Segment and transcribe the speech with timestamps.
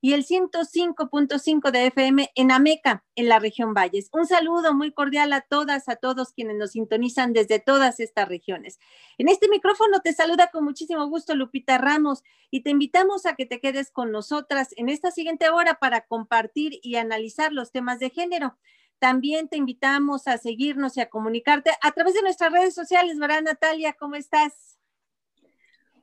[0.00, 4.08] y el 105.5 de FM en Ameca, en la región Valles.
[4.12, 8.78] Un saludo muy cordial a todas, a todos quienes nos sintonizan desde todas estas regiones.
[9.18, 13.46] En este micrófono te saluda con muchísimo gusto Lupita Ramos y te invitamos a que
[13.46, 18.10] te quedes con nosotras en esta siguiente hora para compartir y analizar los temas de
[18.10, 18.56] género.
[19.00, 23.42] También te invitamos a seguirnos y a comunicarte a través de nuestras redes sociales, ¿verdad,
[23.42, 23.92] Natalia?
[23.92, 24.77] ¿Cómo estás?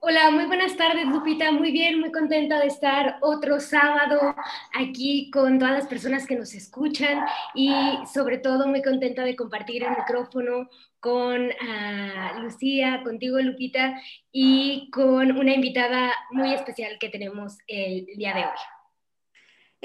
[0.07, 1.51] Hola, muy buenas tardes, Lupita.
[1.51, 4.35] Muy bien, muy contenta de estar otro sábado
[4.79, 7.25] aquí con todas las personas que nos escuchan
[7.55, 13.99] y sobre todo muy contenta de compartir el micrófono con uh, Lucía, contigo, Lupita,
[14.31, 18.74] y con una invitada muy especial que tenemos el día de hoy.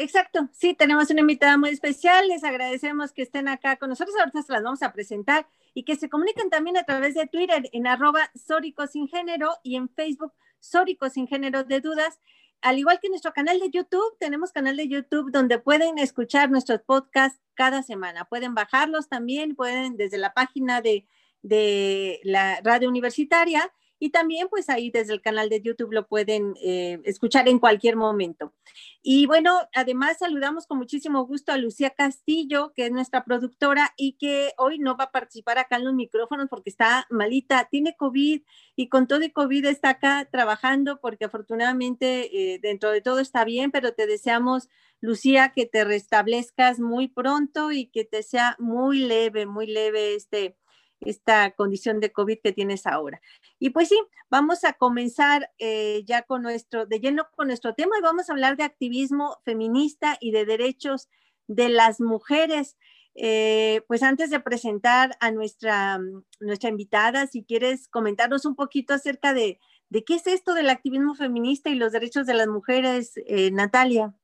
[0.03, 2.27] Exacto, sí, tenemos una invitada muy especial.
[2.27, 4.17] Les agradecemos que estén acá con nosotros.
[4.19, 7.69] Ahorita se las vamos a presentar y que se comuniquen también a través de Twitter
[7.71, 12.19] en arroba Sórico Sin Género y en Facebook Sórico Sin Género de Dudas.
[12.63, 16.81] Al igual que nuestro canal de YouTube, tenemos canal de YouTube donde pueden escuchar nuestros
[16.81, 18.25] podcasts cada semana.
[18.25, 21.07] Pueden bajarlos también, pueden desde la página de,
[21.43, 26.55] de la radio universitaria y también pues ahí desde el canal de YouTube lo pueden
[26.63, 28.55] eh, escuchar en cualquier momento.
[29.03, 34.15] Y bueno, además saludamos con muchísimo gusto a Lucía Castillo, que es nuestra productora y
[34.15, 38.43] que hoy no va a participar acá en los micrófonos porque está malita, tiene COVID
[38.75, 43.45] y con todo el COVID está acá trabajando porque afortunadamente eh, dentro de todo está
[43.45, 49.01] bien, pero te deseamos, Lucía, que te restablezcas muy pronto y que te sea muy
[49.01, 50.57] leve, muy leve este
[51.01, 53.21] esta condición de COVID que tienes ahora.
[53.59, 53.99] Y pues sí,
[54.31, 58.33] vamos a comenzar eh, ya con nuestro, de lleno con nuestro tema y vamos a
[58.33, 61.09] hablar de activismo feminista y de derechos
[61.47, 62.77] de las mujeres.
[63.15, 65.99] Eh, pues antes de presentar a nuestra,
[66.39, 71.15] nuestra invitada, si quieres comentarnos un poquito acerca de, de qué es esto del activismo
[71.15, 74.15] feminista y los derechos de las mujeres, eh, Natalia.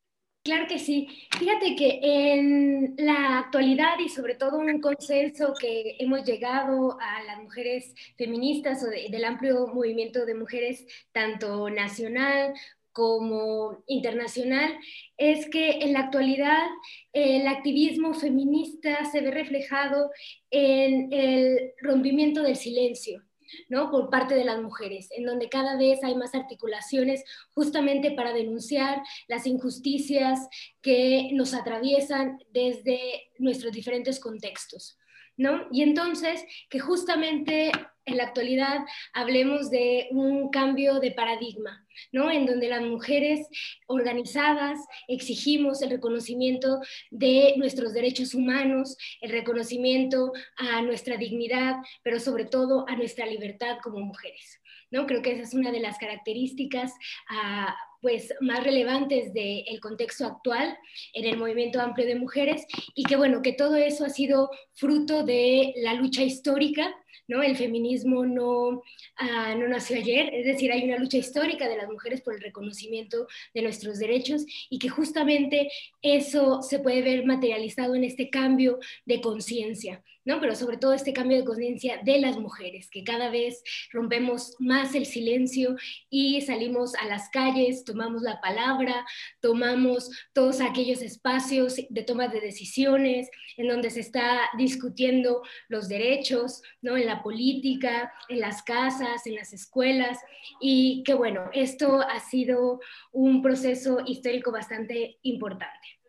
[0.47, 1.09] Claro que sí.
[1.41, 7.43] Fíjate que en la actualidad y sobre todo un consenso que hemos llegado a las
[7.43, 12.55] mujeres feministas o del amplio movimiento de mujeres, tanto nacional
[12.93, 14.79] como internacional,
[15.17, 16.65] es que en la actualidad
[17.13, 20.13] el activismo feminista se ve reflejado
[20.53, 23.26] en el rompimiento del silencio
[23.69, 23.91] ¿no?
[23.91, 27.25] por parte de las mujeres, en donde cada vez hay más articulaciones
[27.55, 30.49] justamente para denunciar las injusticias
[30.81, 34.99] que nos atraviesan desde nuestros diferentes contextos.
[35.37, 35.67] ¿No?
[35.71, 37.73] Y entonces, que justamente
[38.07, 38.79] en la actualidad
[39.13, 42.31] hablemos de un cambio de paradigma, ¿no?
[42.31, 43.47] En donde las mujeres
[43.87, 46.81] organizadas exigimos el reconocimiento
[47.11, 53.79] de nuestros derechos humanos, el reconocimiento a nuestra dignidad, pero sobre todo a nuestra libertad
[53.83, 54.61] como mujeres.
[54.91, 55.07] ¿no?
[55.07, 56.93] Creo que esa es una de las características
[57.29, 60.77] ah, pues, más relevantes del contexto actual
[61.13, 65.25] en el movimiento amplio de mujeres y que bueno, que todo eso ha sido fruto
[65.25, 66.95] de la lucha histórica
[67.29, 67.43] ¿no?
[67.43, 68.83] El feminismo no,
[69.17, 72.41] ah, no nació ayer, es decir, hay una lucha histórica de las mujeres por el
[72.41, 75.71] reconocimiento de nuestros derechos y que justamente
[76.03, 80.03] eso se puede ver materializado en este cambio de conciencia.
[80.27, 80.41] ¿No?
[80.41, 83.63] Pero sobre todo este cambio de conciencia de las mujeres, que cada vez
[83.93, 85.77] rompemos más el silencio
[86.11, 89.07] y salimos a las calles, tomamos la palabra,
[89.41, 96.61] tomamos todos aquellos espacios de toma de decisiones en donde se está discutiendo los derechos,
[96.83, 96.97] ¿no?
[96.97, 100.19] En la política, en las casas, en las escuelas
[100.61, 102.81] y que bueno, esto ha sido
[103.13, 106.01] un proceso histórico bastante importante,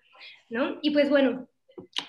[0.50, 0.80] ¿no?
[0.82, 1.48] Y pues bueno,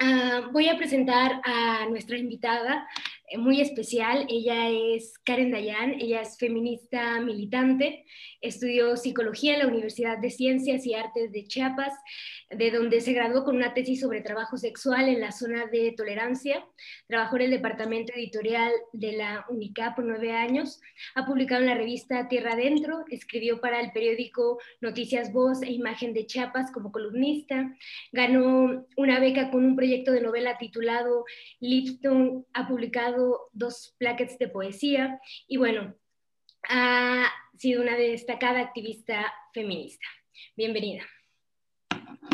[0.01, 2.87] Ah, voy a presentar a nuestra invitada.
[3.37, 4.27] Muy especial.
[4.29, 8.05] Ella es Karen Dayan, ella es feminista militante,
[8.41, 11.93] estudió psicología en la Universidad de Ciencias y Artes de Chiapas,
[12.51, 16.65] de donde se graduó con una tesis sobre trabajo sexual en la zona de tolerancia.
[17.07, 20.81] Trabajó en el departamento editorial de la UNICAP por nueve años.
[21.15, 26.15] Ha publicado en la revista Tierra Adentro, escribió para el periódico Noticias Voz e Imagen
[26.15, 27.75] de Chiapas como columnista.
[28.13, 31.25] Ganó una beca con un proyecto de novela titulado
[31.61, 32.47] Lipton.
[32.55, 33.18] Ha publicado
[33.53, 35.95] dos plaquets de poesía y bueno,
[36.69, 37.27] ha
[37.57, 40.07] sido una destacada activista feminista.
[40.57, 41.03] Bienvenida.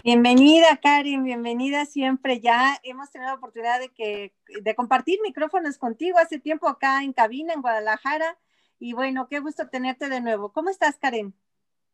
[0.02, 2.40] Bienvenida, Karen, bienvenida siempre.
[2.40, 7.12] Ya hemos tenido la oportunidad de, que, de compartir micrófonos contigo hace tiempo acá en
[7.12, 8.36] cabina, en Guadalajara.
[8.78, 10.52] Y bueno, qué gusto tenerte de nuevo.
[10.52, 11.34] ¿Cómo estás, Karen?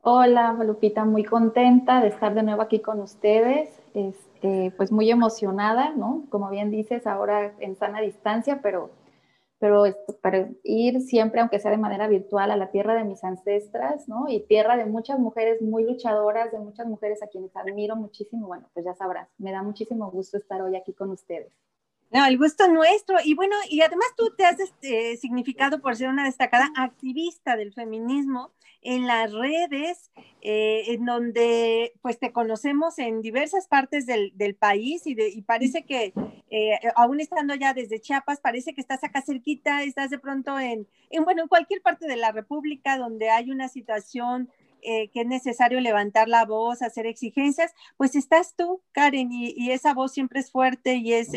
[0.03, 3.69] Hola, Lupita, muy contenta de estar de nuevo aquí con ustedes.
[3.95, 4.30] Este,
[4.77, 6.27] pues muy emocionada, ¿no?
[6.31, 8.91] Como bien dices, ahora en sana distancia, pero
[9.61, 9.85] pero
[10.23, 14.27] para ir siempre, aunque sea de manera virtual, a la tierra de mis ancestras, ¿no?
[14.27, 18.47] Y tierra de muchas mujeres muy luchadoras, de muchas mujeres a quienes admiro muchísimo.
[18.47, 21.53] Bueno, pues ya sabrás, me da muchísimo gusto estar hoy aquí con ustedes.
[22.11, 23.19] No, el gusto nuestro.
[23.25, 27.73] Y bueno, y además tú te has este, significado por ser una destacada activista del
[27.73, 28.51] feminismo
[28.83, 30.11] en las redes,
[30.41, 36.15] eh, en donde pues te conocemos en diversas partes del, país y, y, parece que
[36.51, 40.89] eh, aún estando ya desde Chiapas, parece que estás acá cerquita, estás de pronto en,
[41.11, 44.49] en bueno, en cualquier parte de la República donde hay una situación
[44.82, 49.94] eh, que es necesario levantar la voz, hacer exigencias, pues estás tú, Karen, y, esa
[49.94, 51.31] voz siempre es fuerte y es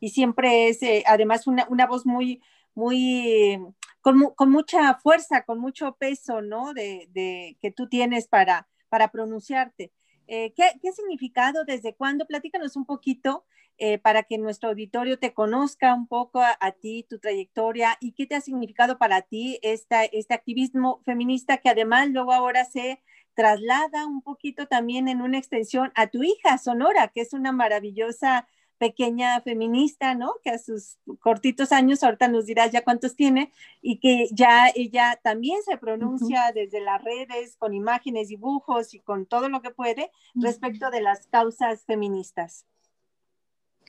[0.00, 2.40] y siempre es además una, una voz muy,
[2.74, 3.58] muy
[4.04, 6.74] con, mucha fuerza, con mucho peso, ¿no?
[6.74, 9.92] De, que tú tienes para, para pronunciarte.
[10.26, 11.64] Eh, ¿qué, ¿qué, significado?
[11.64, 12.26] ¿Desde cuándo?
[12.26, 13.46] Platícanos un poquito
[13.78, 18.26] eh, para que nuestro auditorio te conozca un poco a, ti, tu trayectoria y qué
[18.26, 23.02] te ha significado para ti esta, este activismo feminista que además luego ahora se
[23.34, 28.46] traslada un poquito también en una extensión a tu hija, Sonora, que es una maravillosa
[28.78, 30.34] pequeña feminista, ¿no?
[30.42, 35.18] Que a sus cortitos años, ahorita nos dirás ya cuántos tiene, y que ya ella
[35.22, 40.10] también se pronuncia desde las redes, con imágenes, dibujos y con todo lo que puede
[40.34, 42.66] respecto de las causas feministas.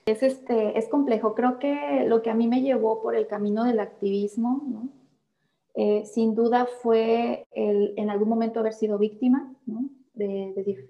[0.05, 1.33] Es, este, es complejo.
[1.33, 4.89] Creo que lo que a mí me llevó por el camino del activismo.
[5.73, 9.53] Eh, sin duda fue el, en algún momento haber sido víctima
[10.13, 10.85] de,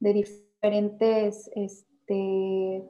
[0.00, 2.88] diferentes este,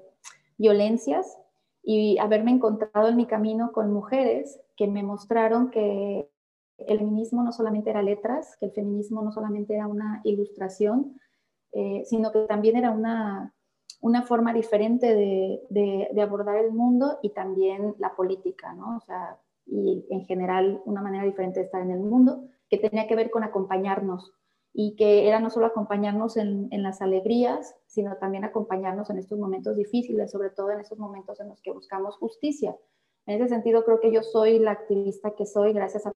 [0.59, 1.39] violencias
[1.83, 6.29] y haberme encontrado en mi camino con mujeres que me mostraron que
[6.79, 11.19] el feminismo no solamente era letras, que el feminismo no solamente era una ilustración,
[11.73, 13.55] eh, sino que también era una,
[14.01, 18.97] una forma diferente de, de, abordar el mundo y también la política, ¿no?
[18.97, 23.07] O sea, y en general una manera diferente de estar en el mundo, que tenía
[23.07, 24.33] que ver con acompañarnos,
[24.77, 29.77] y que era no solo acompañarnos en, las alegrías, sino también acompañarnos en estos momentos
[29.77, 32.77] difíciles, sobre todo en esos momentos en los que buscamos justicia.
[33.27, 36.13] En ese sentido, creo que yo soy la activista que soy gracias a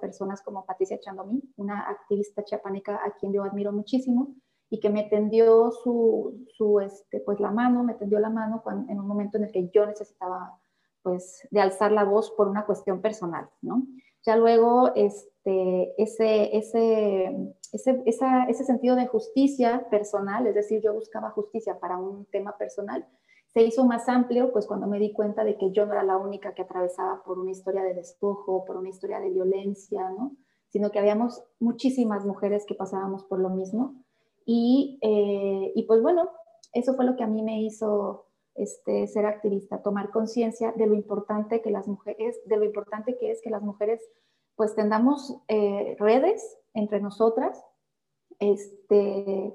[0.00, 4.36] personas como Patricia Chandomí, una activista chiapaneca a quien yo admiro muchísimo
[4.70, 8.98] y que me tendió su, su este, pues la mano, me tendió la mano en
[8.98, 10.58] un momento en el que yo necesitaba
[11.02, 13.86] pues de alzar la voz por una cuestión personal, ¿no?
[14.24, 21.30] Ya luego, este, ese, ese, ese, ese sentido de justicia personal, es decir, yo buscaba
[21.30, 23.06] justicia para un tema personal,
[23.52, 26.16] se hizo más amplio, pues cuando me di cuenta de que yo no era la
[26.16, 30.36] única que atravesaba por una historia de despojo, por una historia de violencia, ¿no?
[30.68, 33.96] Sino que habíamos muchísimas mujeres que pasábamos por lo mismo.
[34.52, 36.28] Y, eh, y pues bueno,
[36.72, 38.26] eso fue lo que a mí me hizo
[38.56, 43.30] este, ser activista, tomar conciencia de lo importante que las mujeres, de lo importante que
[43.30, 44.00] es que las mujeres
[44.56, 47.64] pues tendamos eh, redes entre nosotras,
[48.40, 49.54] este,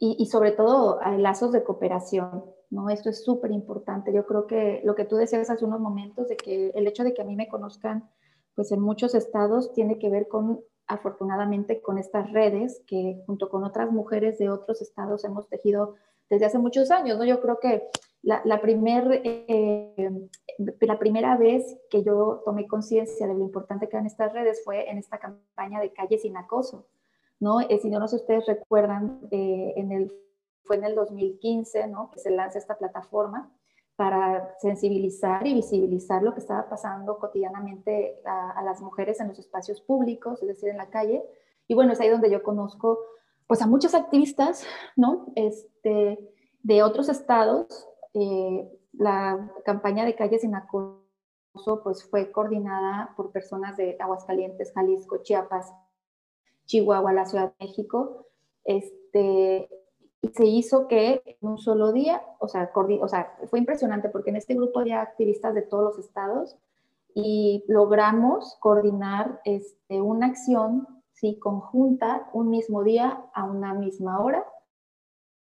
[0.00, 2.90] y, sobre todo lazos de cooperación, ¿no?
[2.90, 4.12] Esto es súper importante.
[4.12, 7.14] Yo creo que lo que tú decías hace unos momentos, de que el hecho de
[7.14, 8.10] que a mí me conozcan,
[8.56, 13.64] pues en muchos estados, tiene que ver con, afortunadamente, con estas redes que junto con
[13.64, 15.94] otras mujeres de otros estados hemos tejido
[16.30, 17.24] desde hace muchos años, ¿no?
[17.24, 17.88] Yo creo que
[18.22, 20.28] la, la, eh,
[20.80, 24.90] la primera vez que yo tomé conciencia de lo importante que eran estas redes fue
[24.90, 26.86] en esta campaña de Calle Sin Acoso,
[27.38, 27.60] ¿no?
[27.60, 30.12] Eh, si no, no sé si ustedes recuerdan, eh, en el,
[30.64, 32.10] fue en el 2015, ¿no?
[32.10, 33.50] Que se lanza esta plataforma
[33.96, 39.80] para sensibilizar y visibilizar lo que estaba pasando cotidianamente a, las mujeres en los espacios
[39.80, 41.24] públicos, es decir, en la calle.
[41.66, 42.98] Y bueno, es ahí donde yo conozco
[43.46, 45.26] pues a muchos activistas, ¿no?
[45.34, 46.18] Este,
[46.62, 51.02] de otros estados, eh, la campaña de Calles sin Acoso
[51.82, 55.72] pues fue coordinada por personas de Aguascalientes, Jalisco, Chiapas,
[56.66, 58.26] Chihuahua, la Ciudad de México.
[58.64, 59.70] Este,
[60.26, 62.72] y se hizo que en un solo día, o sea,
[63.48, 66.56] fue impresionante porque en este grupo había activistas de todos los estados
[67.14, 71.38] y logramos coordinar este, una acción ¿sí?
[71.38, 74.44] conjunta un mismo día a una misma hora.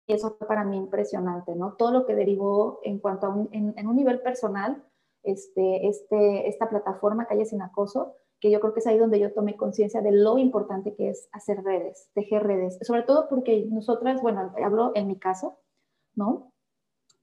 [0.08, 1.74] Y eso fue para mí impresionante, ¿no?
[1.74, 4.84] Todo lo que derivó en cuanto a un, en, un nivel personal,
[5.22, 9.32] este, este, esta plataforma Calle Sin Acoso, que yo creo que es ahí donde yo
[9.32, 14.20] tomé conciencia de lo importante que es hacer redes, tejer redes, sobre todo porque nosotras,
[14.20, 15.58] bueno, hablo en mi caso,
[16.14, 16.52] ¿no?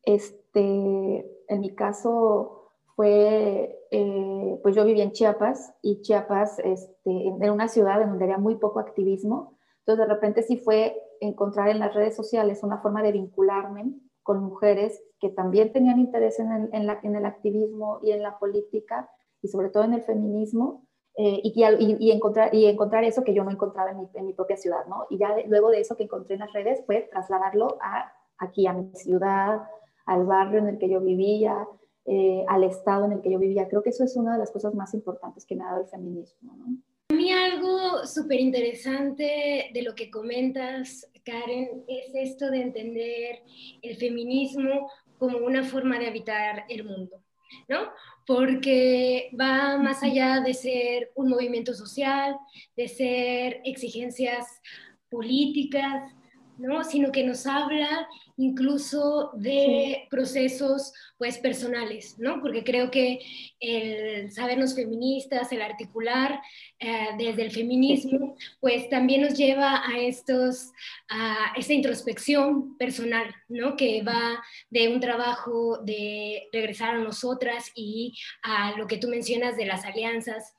[0.04, 7.54] Este, en mi caso fue, eh, pues yo vivía en Chiapas y Chiapas este, era
[7.54, 11.80] una ciudad en donde había muy poco activismo, entonces de repente sí fue encontrar en
[11.80, 13.94] las redes sociales una forma de vincularme
[14.24, 18.24] con mujeres que también tenían interés en el, en la, en el activismo y en
[18.24, 19.10] la política
[19.42, 21.54] y sobre todo en el feminismo eh, y,
[22.00, 24.86] y, encontrar, y encontrar eso que yo no encontraba en mi, en mi propia ciudad,
[24.88, 25.06] ¿no?
[25.10, 28.74] Y ya luego de eso que encontré en las redes fue trasladarlo a, aquí, a
[28.74, 29.62] mi ciudad,
[30.06, 31.68] al barrio en el que yo vivía,
[32.06, 33.68] eh, al estado en el que yo vivía.
[33.68, 35.88] Creo que eso es una de las cosas más importantes que me ha dado el
[35.88, 36.78] feminismo, ¿no?
[37.10, 43.44] A mí algo súper interesante de lo que comentas, Karen, es esto de entender
[43.82, 44.90] el feminismo
[45.20, 47.22] como una forma de habitar el mundo,
[47.68, 47.92] ¿no?
[48.26, 52.38] porque va más allá de ser un movimiento social,
[52.76, 54.62] de ser exigencias
[55.10, 56.12] políticas,
[56.58, 56.84] ¿no?
[56.84, 58.08] sino que nos habla
[58.38, 62.42] incluso de procesos pues personales, ¿no?
[62.42, 63.20] Porque creo que
[63.60, 66.42] el sabernos feministas, el articular
[66.80, 70.72] eh, desde el feminismo, pues también nos lleva a estos,
[71.10, 73.76] a esta introspección personal, ¿no?
[73.76, 79.56] Que va de un trabajo de regresar a nosotras y a lo que tú mencionas
[79.56, 80.54] de las alianzas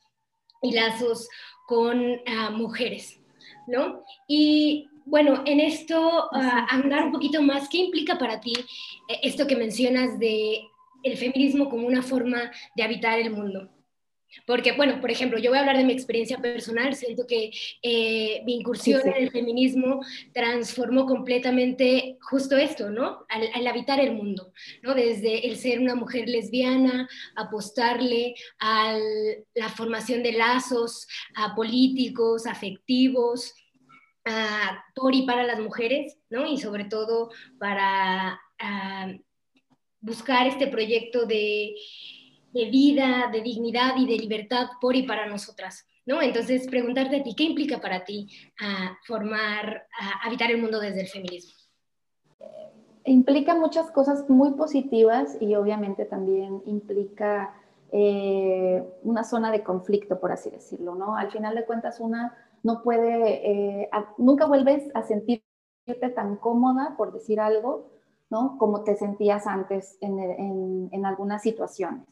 [0.62, 1.28] y lazos
[1.66, 3.20] con ah, mujeres,
[3.66, 4.04] ¿no?
[4.28, 8.54] Y bueno, en esto, uh, andar un poquito más, ¿qué implica para ti
[9.08, 10.62] eh, esto que mencionas de
[11.02, 13.70] el feminismo como una forma de habitar el mundo?
[14.46, 17.50] Porque, bueno, por ejemplo, yo voy a hablar de mi experiencia personal, siento que
[17.82, 20.00] eh, mi incursión en el feminismo
[20.32, 23.24] transformó completamente justo esto, ¿no?
[23.28, 24.94] Al, habitar el mundo, ¿no?
[24.94, 28.98] Desde el ser una mujer lesbiana, apostarle a
[29.54, 31.06] la formación de lazos
[31.36, 33.54] a políticos, afectivos,
[34.94, 36.46] por y para las mujeres, ¿no?
[36.46, 39.12] Y sobre todo para ah,
[40.00, 41.74] buscar este proyecto de,
[42.52, 46.22] vida, de dignidad y de libertad por y para nosotras, ¿no?
[46.22, 48.28] Entonces, preguntarte a ti, ¿qué implica para ti
[48.60, 51.52] ah, formar, ah, habitar el mundo desde el feminismo?
[53.06, 57.54] Implica muchas cosas muy positivas y obviamente también implica
[57.92, 61.16] eh, una zona de conflicto, por así decirlo, ¿no?
[61.16, 65.44] Al final de cuentas, una no puede, eh, nunca vuelves a sentirte
[66.16, 67.90] tan cómoda, por decir algo,
[68.30, 68.56] ¿no?
[68.58, 72.08] Como te sentías antes en, en, algunas situaciones.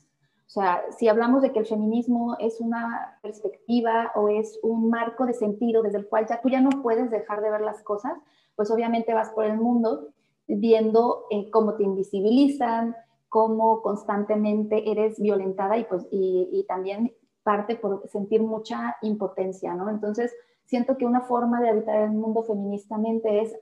[0.46, 5.24] O sea, si hablamos de que el feminismo es una perspectiva o es un marco
[5.24, 8.12] de sentido desde el cual ya tú ya no puedes dejar de ver las cosas,
[8.54, 10.08] pues obviamente vas por el mundo
[10.46, 12.94] viendo eh, cómo te invisibilizan,
[13.30, 19.88] cómo constantemente eres violentada y, pues, y, y también parte por sentir mucha impotencia, ¿no?
[19.90, 20.32] Entonces,
[20.64, 23.54] siento que una forma de habitar el mundo feministamente es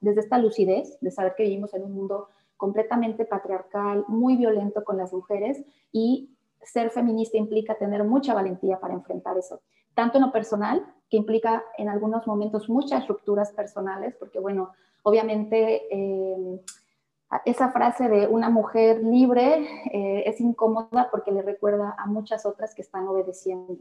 [0.00, 4.96] desde esta lucidez, de saber que vivimos en un mundo completamente patriarcal, muy violento con
[4.96, 6.30] las mujeres y
[6.62, 9.60] ser feminista implica tener mucha valentía para enfrentar eso,
[9.94, 14.72] tanto en lo personal, que implica en algunos momentos muchas rupturas personales, porque bueno,
[15.02, 15.82] obviamente...
[15.90, 16.60] Eh,
[17.44, 22.74] esa frase de una mujer libre eh, es incómoda porque le recuerda a muchas otras
[22.74, 23.78] que están obedeciendo.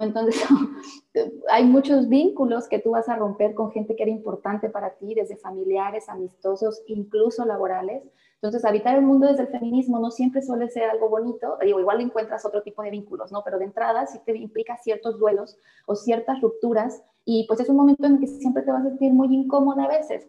[0.00, 0.40] Entonces,
[1.50, 5.14] hay muchos vínculos que tú vas a romper con gente que era importante para ti,
[5.14, 8.04] desde familiares, amistosos, incluso laborales.
[8.34, 12.00] Entonces, habitar el mundo desde el feminismo no siempre suele ser algo bonito, digo, igual
[12.00, 13.42] encuentras otro tipo de vínculos, ¿no?
[13.42, 15.56] Pero de entrada sí te implica ciertos duelos
[15.86, 18.88] o ciertas rupturas y pues es un momento en el que siempre te vas a
[18.90, 20.28] sentir muy incómoda a veces.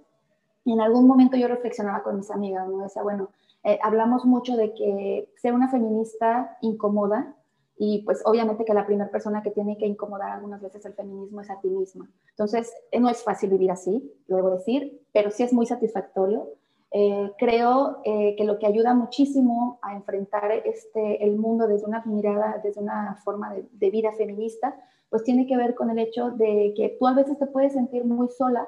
[0.65, 2.79] En algún momento yo reflexionaba con mis amigas, ¿no?
[2.79, 3.29] Decía, bueno,
[3.63, 7.35] eh, hablamos mucho de que ser una feminista incomoda
[7.77, 11.41] y pues obviamente que la primera persona que tiene que incomodar algunas veces el feminismo
[11.41, 12.09] es a ti misma.
[12.29, 16.49] Entonces, eh, no es fácil vivir así, lo debo decir, pero sí es muy satisfactorio.
[16.91, 22.61] Eh, creo que lo que ayuda muchísimo a enfrentar este, el mundo desde una mirada,
[22.63, 24.79] desde una forma de, de vida feminista,
[25.09, 28.05] pues tiene que ver con el hecho de que tú a veces te puedes sentir
[28.05, 28.67] muy sola,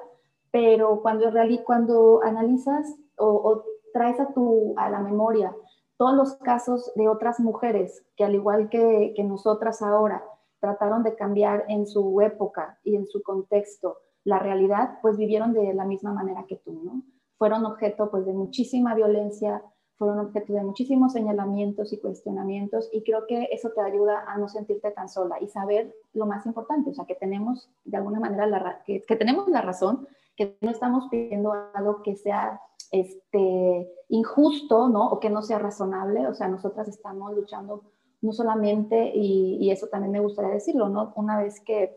[0.50, 1.30] pero cuando,
[1.64, 5.54] cuando analizas o, traes a, tu, a la memoria
[5.96, 10.22] todos los casos de otras mujeres que al igual que, que nosotras ahora
[10.60, 15.72] trataron de cambiar en su época y en su contexto la realidad, pues vivieron de
[15.74, 17.02] la misma manera que tú, ¿no?
[17.38, 19.62] Fueron objeto pues de muchísima violencia,
[19.96, 24.48] fueron objeto de muchísimos señalamientos y cuestionamientos y creo que eso te ayuda a no
[24.48, 28.46] sentirte tan sola y saber lo más importante, o sea, que tenemos de alguna manera
[28.46, 30.06] la, que, que tenemos la razón,
[30.38, 32.60] que no estamos pidiendo algo que sea
[32.92, 35.08] este, injusto, ¿no?
[35.08, 37.82] O que no sea razonable, o sea, nosotras estamos luchando
[38.20, 41.12] no solamente, y, eso también me gustaría decirlo, ¿no?
[41.16, 41.96] Una vez que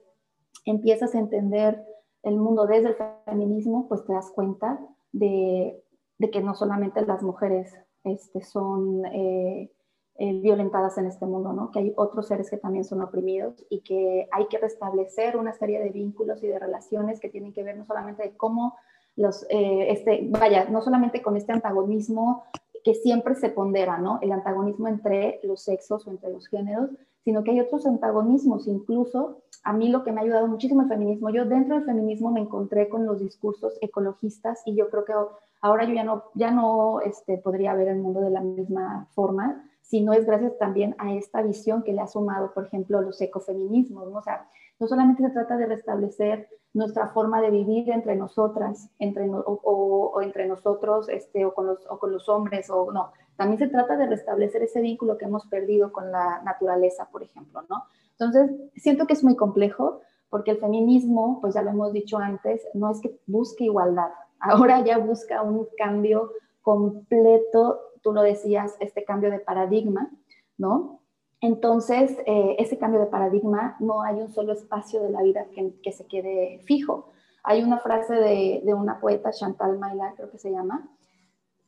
[0.65, 1.83] empiezas a entender
[2.24, 2.95] el mundo desde el
[3.25, 4.79] feminismo, pues te das cuenta
[5.12, 5.83] de,
[6.17, 9.71] de que no solamente las mujeres este, son eh,
[10.15, 11.72] eh, violentadas en este mundo, ¿no?
[11.72, 15.80] que hay otros seres que también son oprimidos y que hay que restablecer una serie
[15.80, 18.75] de vínculos y de relaciones que tienen que ver no solamente de cómo
[19.15, 22.44] los, eh, este, vaya, no solamente con este antagonismo
[22.84, 24.20] que siempre se pondera, ¿no?
[24.22, 26.89] El antagonismo entre los sexos o entre los géneros,
[27.24, 30.88] sino que hay otros antagonismos, incluso a mí lo que me ha ayudado muchísimo el
[30.88, 35.13] feminismo, yo dentro del feminismo me encontré con los discursos ecologistas y yo creo que
[35.62, 39.63] ahora yo ya no, ya no este, podría ver el mundo de la misma forma,
[39.82, 44.10] sino es gracias también a esta visión que le ha sumado, por ejemplo, los ecofeminismos,
[44.10, 44.20] ¿no?
[44.20, 44.50] O sea,
[44.80, 50.48] no solamente se trata de restablecer nuestra forma de vivir entre nosotras, entre o, entre
[50.48, 54.08] nosotros, este, o, con los, o con los hombres, o no, también se trata de
[54.08, 57.84] restablecer ese vínculo que hemos perdido con la naturaleza, por ejemplo, ¿no?
[58.12, 62.65] Entonces, siento que es muy complejo porque el feminismo, pues ya lo hemos dicho antes,
[62.74, 66.31] no es que busque igualdad, ahora ya busca un cambio
[66.62, 70.12] completo, tú lo decías, este cambio de paradigma,
[70.57, 71.01] ¿no?
[71.39, 75.91] Entonces, eh, ese cambio de paradigma, no hay un solo espacio de la vida que,
[75.91, 77.10] se quede fijo.
[77.43, 80.88] Hay una frase de, de, una poeta, Chantal Maillard, creo que se llama,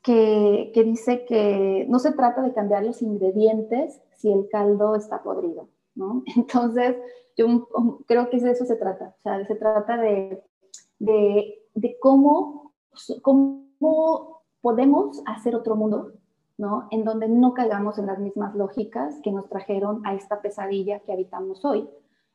[0.03, 5.23] que, que dice que no se trata de cambiar los ingredientes si el caldo está
[5.23, 6.23] podrido, ¿no?
[6.35, 6.95] Entonces,
[7.35, 7.67] yo
[8.05, 10.43] creo que de eso se trata, o sea, se trata de,
[10.99, 12.73] de, de cómo,
[13.21, 16.13] cómo podemos hacer otro mundo,
[16.57, 16.87] ¿no?
[16.91, 21.13] En donde no caigamos en las mismas lógicas que nos trajeron a esta pesadilla que
[21.13, 21.89] habitamos hoy,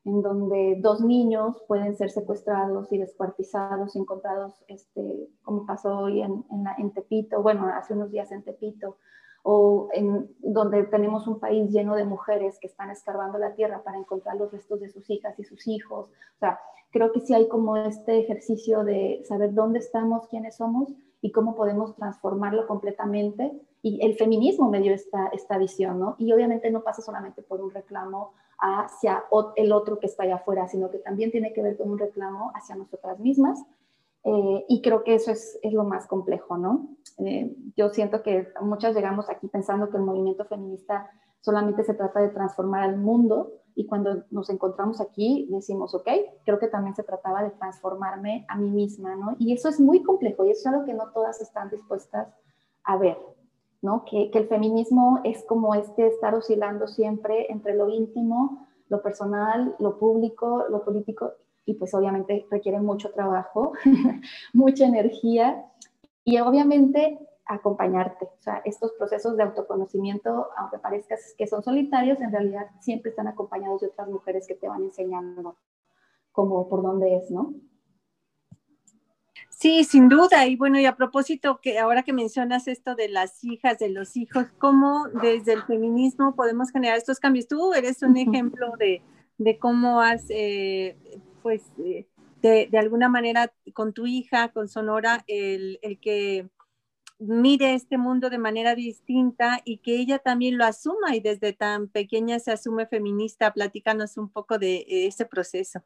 [0.05, 6.44] en donde dos niños pueden ser secuestrados y descuartizados, encontrados, este, como pasó hoy en,
[6.51, 8.96] en, en Tepito, bueno, hace unos días en Tepito,
[9.42, 13.98] o en donde tenemos un país lleno de mujeres que están escarbando la tierra para
[13.98, 16.07] encontrar los restos de sus hijas y sus hijos.
[16.07, 20.88] O sea, creo que sí hay como este ejercicio de saber dónde estamos, quiénes somos
[21.20, 23.53] y cómo podemos transformarlo completamente.
[23.83, 26.16] Y el feminismo me dio esta, esta visión, ¿no?
[26.18, 29.24] Y obviamente no pasa solamente por un reclamo hacia
[29.57, 32.51] el otro que está allá afuera, sino que también tiene que ver con un reclamo
[32.55, 33.64] hacia nosotras mismas.
[34.24, 36.88] Eh, y creo que eso es, es lo más complejo, ¿no?
[37.18, 42.20] Eh, yo siento que muchas llegamos aquí pensando que el movimiento feminista solamente se trata
[42.20, 46.09] de transformar al mundo y cuando nos encontramos aquí decimos, ok,
[46.44, 49.37] creo que también se trataba de transformarme a mí misma, ¿no?
[49.38, 52.28] Y eso es muy complejo y es algo que no todas están dispuestas
[52.83, 53.18] a ver,
[53.81, 54.04] ¿no?
[54.04, 59.76] Que, que el feminismo es como este estar oscilando siempre entre lo íntimo, lo personal,
[59.78, 61.33] lo público, lo político
[61.68, 63.72] y pues obviamente requiere mucho trabajo,
[64.54, 65.66] mucha energía
[66.24, 68.24] y obviamente acompañarte.
[68.24, 73.28] O sea, estos procesos de autoconocimiento, aunque parezca que son solitarios, en realidad siempre están
[73.28, 75.59] acompañados de otras mujeres que te van enseñando
[76.33, 77.52] como por dónde es, ¿no?
[79.50, 80.46] Sí, sin duda.
[80.46, 84.16] Y bueno, y a propósito, que ahora que mencionas esto de las hijas, de los
[84.16, 87.46] hijos, ¿cómo desde el feminismo podemos generar estos cambios?
[87.46, 89.02] Tú eres un ejemplo de,
[89.37, 90.96] de cómo has eh,
[91.49, 92.07] pues eh,
[92.43, 96.47] de, alguna manera con tu hija, con Sonora, el, el, que
[97.19, 101.89] mire este mundo de manera distinta y que ella también lo asuma y desde tan
[101.89, 103.55] pequeña se asume feminista.
[103.55, 105.81] Platícanos un poco de ese proceso.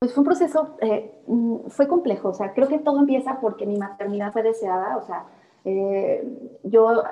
[0.00, 3.64] Pues fue un proceso, eh, mm, fue complejo, o sea, creo que todo empieza porque
[3.64, 5.26] mi maternidad fue deseada, o sea,
[5.64, 6.28] eh,
[6.64, 7.04] yo,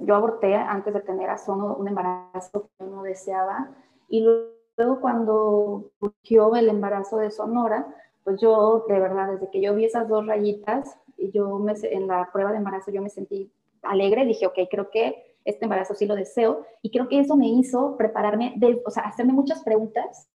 [0.00, 3.70] yo aborté antes de tener a Sono un embarazo que no deseaba
[4.08, 9.60] y luego Luego cuando surgió el embarazo de Sonora, pues yo de verdad, desde que
[9.60, 10.96] yo vi esas dos rayitas,
[11.34, 15.36] yo me, en la prueba de embarazo yo me sentí alegre, dije, ok, creo que
[15.44, 19.02] este embarazo sí lo deseo, y creo que eso me hizo prepararme, de, o sea,
[19.02, 20.30] hacerme muchas preguntas,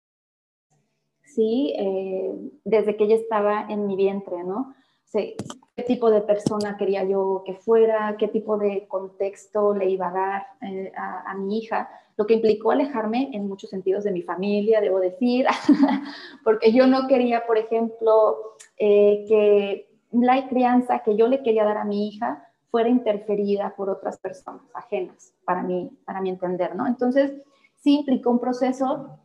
[1.24, 2.34] sí, eh,
[2.66, 4.76] desde que ella estaba en mi vientre, ¿no?
[5.06, 5.38] Sí,
[5.76, 10.12] qué tipo de persona quería yo que fuera, qué tipo de contexto le iba a
[10.12, 14.22] dar eh, a, a, mi hija, lo que implicó alejarme en muchos sentidos de mi
[14.22, 15.48] familia, debo decir,
[16.44, 21.78] porque yo no quería, por ejemplo, eh, que la crianza que yo le quería dar
[21.78, 26.88] a mi hija fuera interferida por otras personas ajenas, para mí, para mi entender, ¿no?
[26.88, 27.34] Entonces,
[27.78, 29.20] sí implicó un proceso,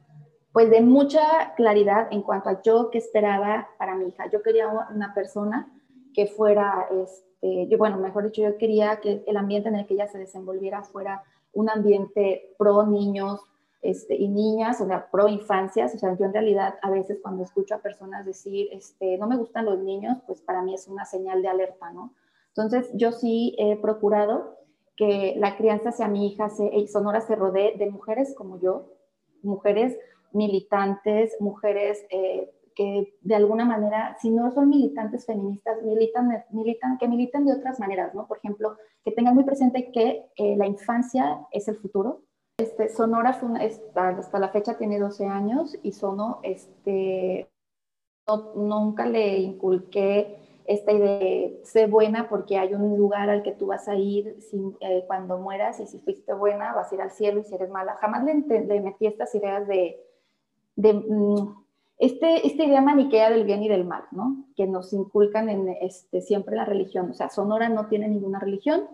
[0.52, 4.30] pues, de mucha claridad en cuanto a yo que esperaba para mi hija.
[4.30, 5.70] Yo quería una persona
[6.14, 9.94] que fuera, este, yo, bueno, mejor dicho, yo quería que el ambiente en el que
[9.94, 13.40] ella se desenvolviera fuera un ambiente pro niños,
[13.80, 17.44] este, y niñas, o sea, pro infancias, o sea, yo en realidad a veces cuando
[17.44, 21.04] escucho a personas decir, este, no me gustan los niños, pues para mí es una
[21.04, 22.12] señal de alerta, ¿no?
[22.48, 24.56] Entonces, yo sí he procurado
[24.96, 28.90] que la crianza hacia mi hija se, Sonora se rodee de mujeres como yo,
[29.42, 29.96] mujeres
[30.32, 37.08] militantes, mujeres eh, que de alguna manera, si no son militantes feministas, militan, militan, que
[37.08, 38.28] militen de otras maneras, ¿no?
[38.28, 42.22] Por ejemplo, que tengan muy presente que eh, la infancia es el futuro,
[42.56, 43.30] este, Sonora
[43.94, 47.50] hasta la fecha tiene 12 años y Sono, este,
[48.54, 53.66] nunca le inculqué esta idea de ser buena porque hay un lugar al que tú
[53.66, 54.36] vas a ir
[54.80, 57.70] eh, cuando mueras y si fuiste buena vas a ir al cielo y si eres
[57.70, 57.96] mala.
[57.96, 60.00] Jamás le, metí estas ideas de,
[60.76, 61.67] de mm,
[61.98, 64.44] este, esta idea maniquea del bien y del mal, ¿no?
[64.56, 67.10] Que nos inculcan en este, siempre la religión.
[67.10, 68.88] O sea, Sonora no tiene ninguna religión,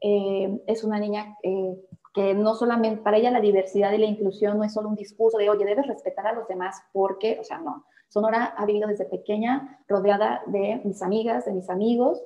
[0.00, 1.76] eh, es una niña eh,
[2.14, 5.36] que no solamente, para ella la diversidad y la inclusión no es solo un discurso
[5.38, 7.84] de, oye, debes respetar a los demás porque, o sea, no.
[8.08, 12.22] Sonora ha vivido desde pequeña rodeada de mis amigas, de mis amigos,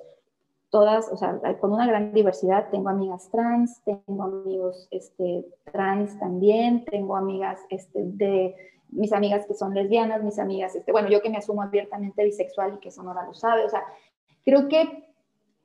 [0.71, 2.71] todas, o sea, con una gran diversidad.
[2.71, 8.55] Tengo amigas trans, tengo amigos este, trans también, tengo amigas este, de
[8.93, 12.75] mis amigas que son lesbianas, mis amigas, este, bueno, yo que me asumo abiertamente bisexual
[12.75, 13.83] y que Sonora lo sabe, o sea,
[14.45, 15.09] creo que,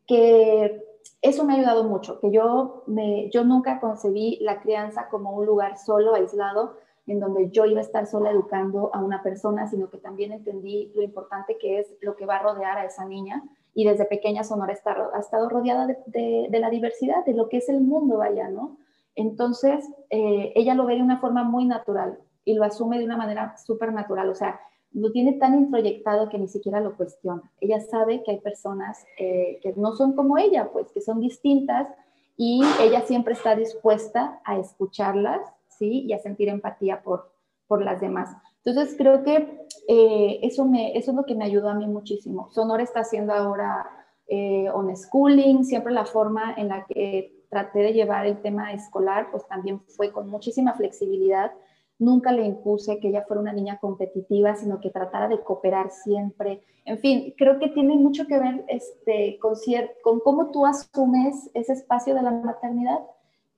[0.07, 0.83] que
[1.21, 5.45] eso me ha ayudado mucho, que yo, me, yo nunca concebí la crianza como un
[5.45, 9.89] lugar solo, aislado, en donde yo iba a estar sola educando a una persona, sino
[9.89, 13.43] que también entendí lo importante que es lo que va a rodear a esa niña.
[13.73, 17.69] Y desde pequeña Sonora ha estado rodeada de, de, la diversidad, de lo que es
[17.69, 18.77] el mundo, vaya, ¿no?
[19.15, 23.17] Entonces, eh, ella lo ve de una forma muy natural y lo asume de una
[23.17, 24.29] manera súper natural.
[24.29, 24.57] O sea,
[24.93, 27.43] lo tiene tan introyectado que ni siquiera lo cuestiona.
[27.59, 31.89] Ella sabe que hay personas eh, que no son como ella, pues que son distintas
[32.37, 36.05] y ella siempre está dispuesta a escucharlas, ¿sí?
[36.07, 37.33] Y a sentir empatía por,
[37.67, 38.33] por las demás.
[38.63, 42.49] Entonces creo que eh, eso, me, eso es lo que me ayudó a mí muchísimo.
[42.51, 43.89] Sonora está haciendo ahora
[44.27, 49.31] eh, on schooling, siempre la forma en la que traté de llevar el tema escolar,
[49.31, 51.51] pues también fue con muchísima flexibilidad
[51.99, 56.61] Nunca le impuse que ella fuera una niña competitiva, sino que tratara de cooperar siempre.
[56.85, 59.55] En fin, creo que tiene mucho que ver este, con,
[60.03, 62.99] con cómo tú asumes ese espacio de la maternidad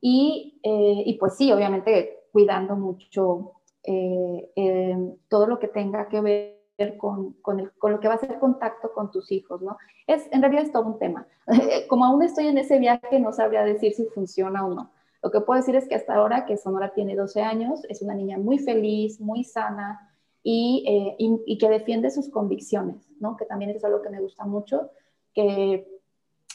[0.02, 4.98] y, eh, y pues sí, obviamente cuidando mucho eh, eh,
[5.28, 8.40] todo lo que tenga que ver con, con, el, con, lo que va a ser
[8.40, 9.78] contacto con tus hijos, ¿no?
[10.08, 11.28] Es, en realidad es todo un tema.
[11.90, 14.92] Como aún estoy en ese viaje, no sabría decir si funciona o no.
[15.22, 18.14] Lo que puedo decir es que hasta ahora que Sonora tiene 12 años, es una
[18.14, 20.10] niña muy feliz, muy sana
[20.44, 23.36] eh, y, que defiende sus convicciones, ¿no?
[23.36, 24.92] Que también es algo que me gusta mucho,
[25.34, 25.88] que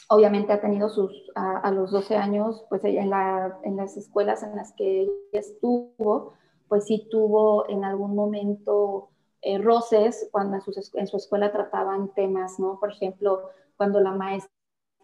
[0.09, 4.73] obviamente ha tenido sus, a, los 12 años, pues en, en las escuelas en las
[4.73, 6.33] que ella estuvo,
[6.67, 9.09] pues sí tuvo en algún momento
[9.41, 12.79] eh, roces cuando en su, en su escuela trataban temas, ¿no?
[12.79, 14.54] Por ejemplo, cuando la maestra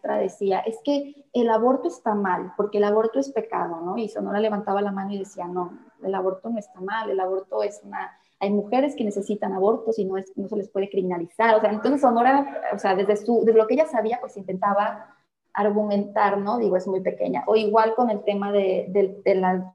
[0.08, 3.96] decía, es que el aborto está mal, porque el aborto es pecado, ¿no?
[3.96, 7.62] Y Sonora levantaba la mano y decía, no, el aborto no está mal, el aborto
[7.62, 8.18] es una...
[8.40, 11.54] Hay mujeres que necesitan abortos y no, es, no se les puede criminalizar.
[11.54, 15.14] O sea, entonces Sonora, o sea, desde, su, desde lo que ella sabía, pues intentaba
[15.54, 16.58] argumentar, ¿no?
[16.58, 17.44] Digo, es muy pequeña.
[17.46, 19.74] O igual con el tema de, de, de, la,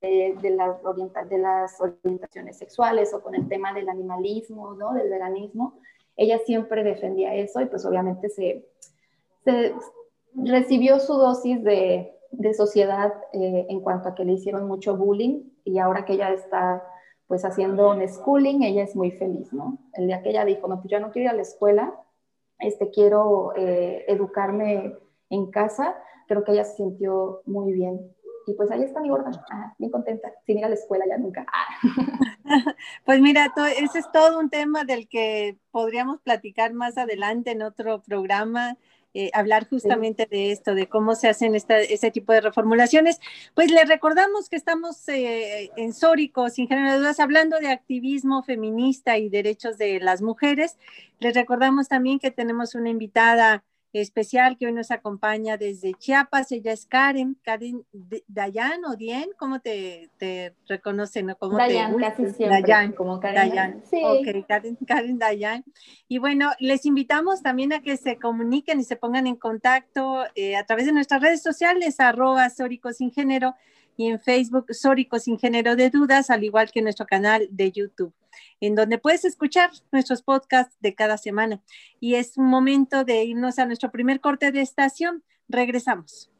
[0.00, 4.94] de, las de las orientaciones sexuales o con el tema del animalismo, ¿no?
[4.94, 5.78] Del veganismo.
[6.16, 8.66] Ella siempre defendía eso y pues obviamente se,
[10.34, 12.14] recibió su dosis de,
[12.56, 16.82] sociedad eh, en cuanto a que le hicieron mucho bullying y ahora que ella está
[17.26, 19.78] pues haciendo un schooling, ella es muy feliz, ¿no?
[19.92, 21.94] El día que ella dijo, no, pues yo no quiero ir a la escuela,
[22.58, 24.96] este, quiero eh, educarme
[25.28, 25.94] en casa,
[26.26, 28.00] creo que ella se sintió muy bien.
[28.46, 31.18] Y pues ahí está mi gorda, ah, bien contenta, sin ir a la escuela ya
[31.18, 31.46] nunca.
[33.04, 38.00] Pues mira, ese es todo un tema del que podríamos platicar más adelante en otro
[38.00, 38.78] programa.
[39.20, 43.18] Eh, hablar justamente de esto, de cómo se hacen esta, este tipo de reformulaciones.
[43.52, 48.44] Pues les recordamos que estamos eh, en Sórico, sin género de dudas, hablando de activismo
[48.44, 50.78] feminista y derechos de las mujeres.
[51.18, 56.52] Les recordamos también que tenemos una invitada especial que hoy nos acompaña desde Chiapas.
[56.52, 57.84] Ella es Karen, Karen
[58.26, 61.34] Dayan o Dien, ¿cómo te, te reconocen?
[61.38, 63.82] ¿Cómo Dayan, casi siempre, Dayan, como Karen Dayan.
[63.88, 64.02] Sí.
[64.04, 65.64] Ok, Karen, Karen Dayan.
[66.06, 70.56] Y bueno, les invitamos también a que se comuniquen y se pongan en contacto eh,
[70.56, 73.54] a través de nuestras redes sociales, arroba Sórico Sin Género
[73.96, 78.14] y en Facebook Sórico Sin Género de Dudas, al igual que nuestro canal de YouTube
[78.60, 81.60] en donde puedes escuchar nuestros podcasts de cada semana.
[82.00, 85.22] Y es un momento de irnos a nuestro primer corte de estación.
[85.48, 86.30] Regresamos.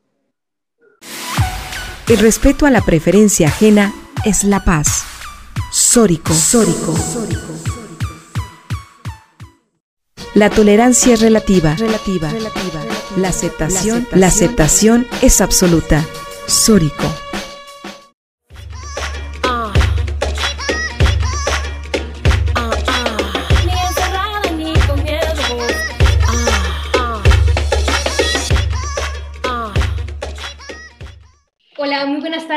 [2.09, 3.93] El respeto a la preferencia ajena
[4.25, 5.05] es la paz.
[5.71, 7.59] Sórico, sórico, sórico.
[10.35, 12.85] La tolerancia es relativa, relativa, relativa.
[13.17, 16.05] La aceptación, la aceptación es absoluta.
[16.47, 17.28] Sórico.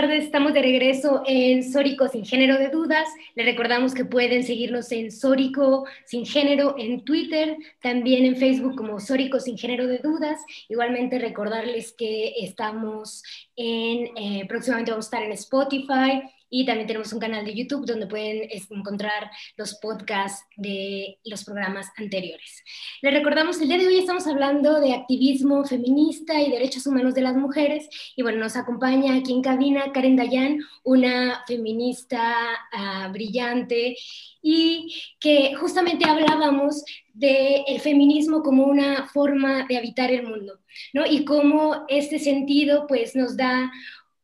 [0.09, 3.07] Estamos de regreso en Sórico Sin Género de Dudas.
[3.35, 8.99] Les recordamos que pueden seguirnos en Sórico Sin Género en Twitter, también en Facebook como
[8.99, 10.39] Sórico Sin Género de Dudas.
[10.69, 13.21] Igualmente recordarles que estamos
[13.55, 17.85] en, eh, próximamente vamos a estar en Spotify y también tenemos un canal de YouTube
[17.85, 22.63] donde pueden encontrar los podcasts de los programas anteriores.
[23.01, 27.21] Les recordamos, el día de hoy estamos hablando de activismo feminista y derechos humanos de
[27.21, 27.89] las mujeres.
[28.17, 32.35] Y bueno, nos acompaña aquí en cabina Karen Dayan, una feminista
[32.73, 33.95] ah, brillante
[34.41, 36.83] y que justamente hablábamos
[37.13, 40.59] del el feminismo como una forma de habitar el mundo,
[40.93, 41.05] ¿no?
[41.05, 43.71] Y cómo este sentido pues nos da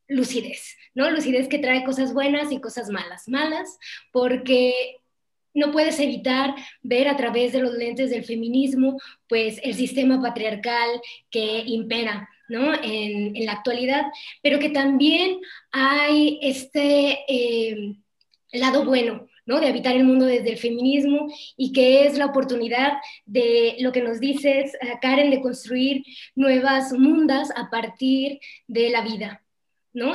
[0.08, 0.77] lucidez,
[1.12, 3.28] Lucidez que trae cosas buenas y cosas malas.
[3.28, 3.78] Malas
[4.12, 4.98] porque
[5.58, 10.90] no puedes evitar ver a través de los lentes del feminismo, pues el sistema patriarcal
[11.30, 12.74] que impera, ¿no?
[12.82, 14.04] En, la actualidad,
[14.42, 15.40] pero que también
[15.72, 17.96] hay este eh,
[18.52, 19.60] lado bueno, ¿no?
[19.60, 22.94] De habitar el mundo desde el feminismo y que es la oportunidad
[23.26, 26.04] de lo que nos dices, eh, Karen, de construir
[26.36, 29.44] nuevas mundas a partir de la vida,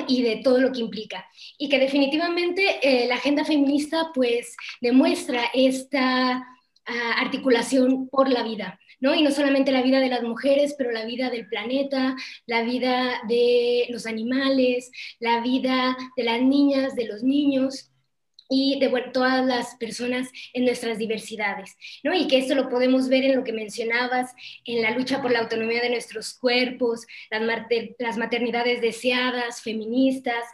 [0.09, 1.27] y de todo lo que implica.
[1.59, 8.79] Y que definitivamente eh, la agenda feminista pues demuestra esta ah, articulación por la vida,
[9.01, 9.15] ¿no?
[9.15, 12.17] Y no solamente la vida de las mujeres, pero la vida del planeta,
[12.47, 14.91] la vida de los animales,
[15.21, 17.92] la vida de las niñas, de los niños,
[18.55, 22.13] y de todas las personas en nuestras diversidades, ¿no?
[22.13, 24.35] Y que esto lo podemos ver en lo que mencionabas,
[24.67, 30.45] en la lucha por la autonomía de nuestros cuerpos, las, maternidades deseadas, feministas,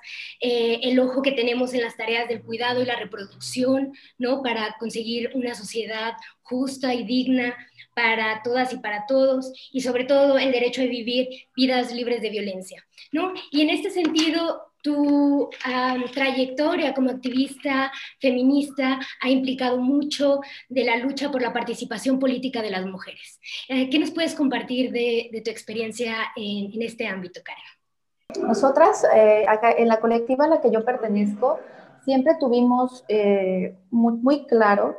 [0.41, 4.45] eh, el ojo que tenemos en las tareas del cuidado y la reproducción, ¿no?
[4.45, 7.57] Para conseguir una sociedad justa y digna
[7.95, 12.31] para todas y para todos, y sobre todo el derecho a vivir vidas libres de
[12.31, 13.33] violencia, ¿no?
[13.51, 15.51] Y en este sentido, tu
[16.15, 22.71] trayectoria como activista feminista ha implicado mucho de la lucha por la participación política de
[22.71, 23.41] las mujeres.
[23.69, 28.47] Eh, ¿Qué nos puedes compartir de, tu experiencia en, este ámbito, Karen?
[28.47, 31.61] Nosotras, eh, acá en la colectiva a la que yo pertenezco,
[32.05, 34.97] siempre tuvimos eh, muy claro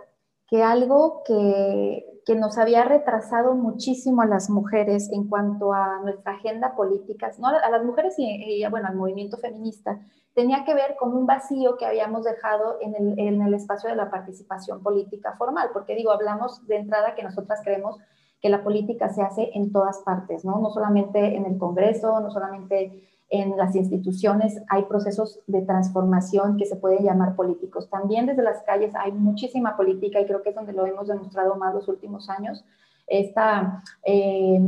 [0.47, 6.33] que algo que que nos había retrasado muchísimo a las mujeres en cuanto a nuestra
[6.33, 7.47] agenda política, ¿no?
[7.47, 9.99] a las mujeres y, bueno, al movimiento feminista,
[10.35, 14.83] tenía que ver con un vacío que habíamos dejado en el, espacio de la participación
[14.83, 17.97] política formal, porque digo, hablamos de entrada que nosotras creemos
[18.39, 20.59] que la política se hace en todas partes, ¿no?
[20.59, 26.65] No solamente en el Congreso, no solamente en las instituciones hay procesos de transformación que
[26.65, 27.89] se pueden llamar políticos.
[27.89, 31.55] También desde las calles hay muchísima política y creo que es donde lo hemos demostrado
[31.55, 32.65] más los últimos años.
[33.05, 34.59] Esta, eh,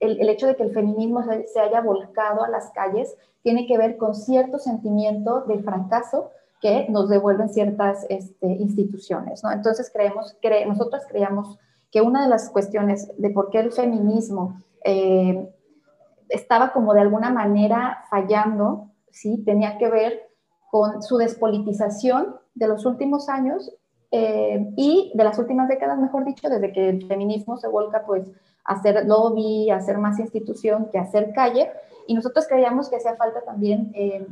[0.00, 3.96] el, hecho de que el feminismo se, haya volcado a las calles tiene que ver
[3.96, 9.44] con cierto sentimiento de fracaso que nos devuelven ciertas este, instituciones.
[9.44, 9.52] ¿no?
[9.52, 11.58] Entonces, creemos, cre nosotros creíamos
[11.90, 15.48] que una de las cuestiones de por qué el feminismo eh,
[16.28, 19.42] estaba como de alguna manera fallando, ¿sí?
[19.44, 20.28] Tenía que ver
[20.70, 23.72] con su despolitización de los últimos años
[24.10, 28.30] eh, y de las últimas décadas, mejor dicho, desde que el feminismo se volca pues
[28.64, 31.70] a hacer lobby, a hacer más institución que a hacer calle.
[32.06, 34.26] Y nosotros creíamos que hacía falta también eh,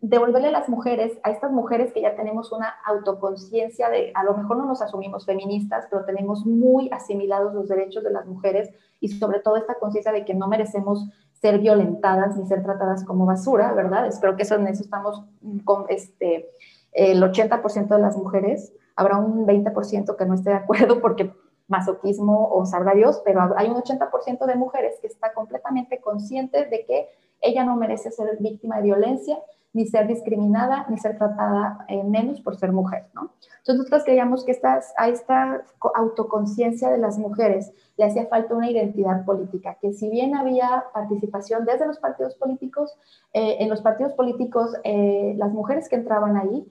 [0.00, 4.36] devolverle a las mujeres, a estas mujeres que ya tenemos una autoconciencia de, a lo
[4.36, 9.08] mejor no nos asumimos feministas, pero tenemos muy asimilados los derechos de las mujeres y
[9.08, 11.08] sobre todo esta conciencia de que no merecemos
[11.40, 14.06] ser violentadas ni ser tratadas como basura, ¿verdad?
[14.06, 15.22] Espero que eso, en eso estamos
[15.64, 16.50] con este,
[16.92, 18.72] el 80% de las mujeres.
[18.96, 21.32] Habrá un 20% que no esté de acuerdo porque
[21.68, 26.84] masoquismo o sabrá Dios, pero hay un 80% de mujeres que está completamente consciente de
[26.86, 27.08] que
[27.40, 29.38] ella no merece ser víctima de violencia,
[29.72, 33.32] ni ser discriminada, ni ser tratada eh, menos por ser mujer, ¿no?
[33.58, 34.58] Entonces nosotros creíamos que
[34.96, 35.62] a esta
[35.94, 41.64] autoconciencia de las mujeres le hacía falta una identidad política, que si bien había participación
[41.66, 42.96] desde los partidos políticos,
[43.34, 46.66] eh, en los partidos políticos eh, las mujeres que entraban ahí,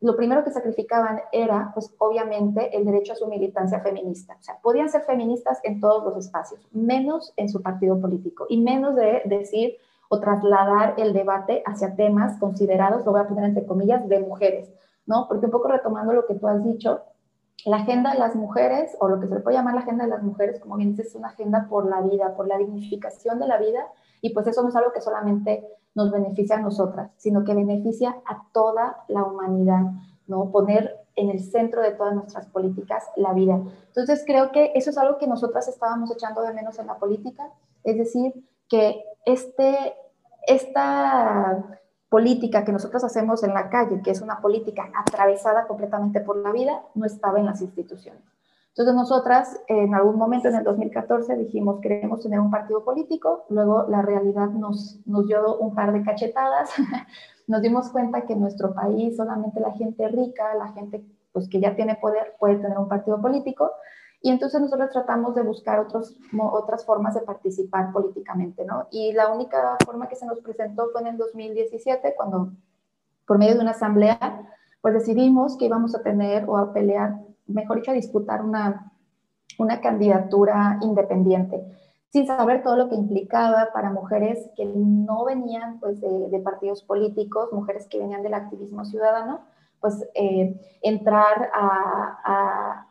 [0.00, 4.36] lo primero que sacrificaban era, pues obviamente, el derecho a su militancia feminista.
[4.38, 8.60] O sea, podían ser feministas en todos los espacios, menos en su partido político y
[8.60, 9.76] menos de decir
[10.08, 14.72] o trasladar el debate hacia temas considerados, lo voy a poner entre comillas, de mujeres,
[15.06, 15.26] ¿no?
[15.28, 17.02] Porque un poco retomando lo que tú has dicho,
[17.64, 20.10] la agenda de las mujeres, o lo que se le puede llamar la agenda de
[20.10, 23.46] las mujeres, como bien dices, es una agenda por la vida, por la dignificación de
[23.46, 23.86] la vida,
[24.20, 28.16] y pues eso no es algo que solamente nos beneficia a nosotras, sino que beneficia
[28.26, 29.82] a toda la humanidad,
[30.26, 30.50] ¿no?
[30.50, 33.60] Poner en el centro de todas nuestras políticas la vida.
[33.88, 37.50] Entonces creo que eso es algo que nosotras estábamos echando de menos en la política,
[37.82, 38.32] es decir,
[38.68, 39.94] que este,
[40.46, 46.38] esta política que nosotros hacemos en la calle, que es una política atravesada completamente por
[46.38, 48.22] la vida, no estaba en las instituciones.
[48.70, 53.86] Entonces nosotras en algún momento en el 2014 dijimos queremos tener un partido político, luego
[53.88, 56.70] la realidad nos, nos dio un par de cachetadas,
[57.48, 61.60] nos dimos cuenta que en nuestro país solamente la gente rica, la gente pues, que
[61.60, 63.72] ya tiene poder puede tener un partido político,
[64.20, 68.88] y entonces nosotros tratamos de buscar otros, otras formas de participar políticamente, ¿no?
[68.90, 72.52] Y la única forma que se nos presentó fue en el 2017, cuando
[73.26, 74.48] por medio de una asamblea,
[74.80, 78.92] pues decidimos que íbamos a tener o a pelear, mejor dicho, a disputar una,
[79.58, 81.62] una candidatura independiente,
[82.08, 87.52] sin saber todo lo que implicaba para mujeres que no venían pues, de, partidos políticos,
[87.52, 89.40] mujeres que venían del activismo ciudadano,
[89.80, 92.87] pues eh, entrar a a,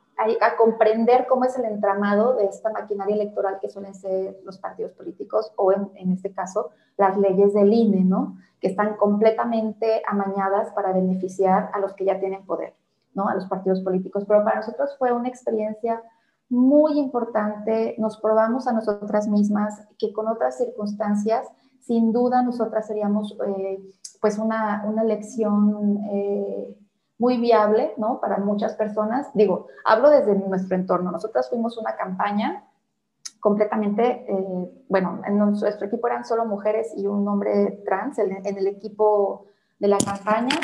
[0.58, 5.54] comprender cómo es el entramado de esta maquinaria electoral que suelen ser los partidos políticos
[5.56, 8.38] o en, en, este caso las leyes del INE, ¿no?
[8.60, 12.74] Que están completamente amañadas para beneficiar a los que ya tienen poder,
[13.14, 13.28] ¿no?
[13.28, 14.26] A los partidos políticos.
[14.28, 16.02] Pero para nosotros fue una experiencia
[16.50, 17.96] muy importante.
[18.00, 21.48] Nos probamos a nosotras mismas que con otras circunstancias,
[21.80, 23.80] sin duda, nosotras seríamos eh,
[24.20, 26.00] pues una, una elección.
[26.12, 26.76] Eh,
[27.18, 28.20] muy viable, ¿no?
[28.20, 29.28] Para muchas personas.
[29.34, 31.12] Digo, hablo desde nuestro entorno.
[31.12, 32.64] Nosotras fuimos una campaña
[33.40, 38.68] completamente, eh, bueno, en nuestro equipo eran solo mujeres y un hombre trans en, el
[38.68, 39.46] equipo
[39.80, 40.56] de la campaña.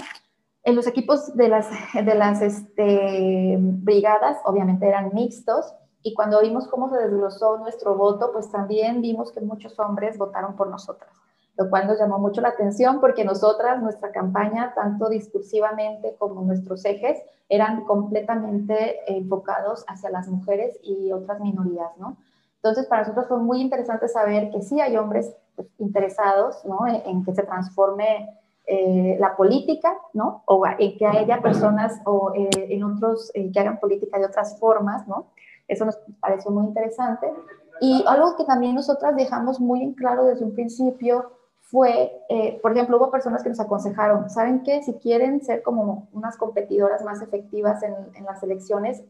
[0.64, 5.74] En los equipos de las, de las este, brigadas, obviamente eran mixtos,
[6.06, 10.56] y cuando vimos cómo se desglosó nuestro voto, pues también vimos que muchos hombres votaron
[10.56, 11.23] por nosotras
[11.58, 16.84] lo cual nos llamó mucho la atención porque nosotras, nuestra campaña, tanto discursivamente como nuestros
[16.86, 22.18] ejes, eran completamente enfocados hacia las mujeres y otras minorías, ¿no?
[22.56, 26.88] Entonces, para nosotros fue muy interesante saber que sí hay hombres pues, interesados, ¿no?
[26.88, 30.44] En, que se transforme eh, la política, ¿no?
[30.46, 34.58] O en que haya personas o eh, en otros eh, que hagan política de otras
[34.60, 35.28] formas, ¿no?
[35.68, 37.32] Eso nos pareció muy interesante.
[37.82, 41.32] Y algo que también nosotras dejamos muy en claro desde un principio
[41.74, 44.84] fue, eh, por ejemplo, hubo personas que nos aconsejaron, ¿saben qué?
[44.84, 49.04] Si quieren ser como unas competidoras más efectivas en, las elecciones,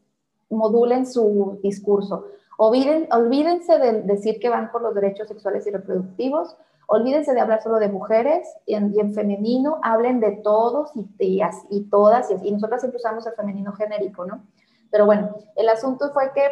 [0.50, 2.26] modulen su discurso.
[2.58, 6.56] Olviden, olvídense de decir que van por los derechos sexuales y reproductivos,
[6.88, 12.48] olvídense de hablar solo de mujeres y en, femenino, hablen de todos y, todas, y,
[12.48, 14.42] y nosotras siempre usamos el femenino genérico, ¿no?
[14.90, 16.48] Pero bueno, el asunto fue que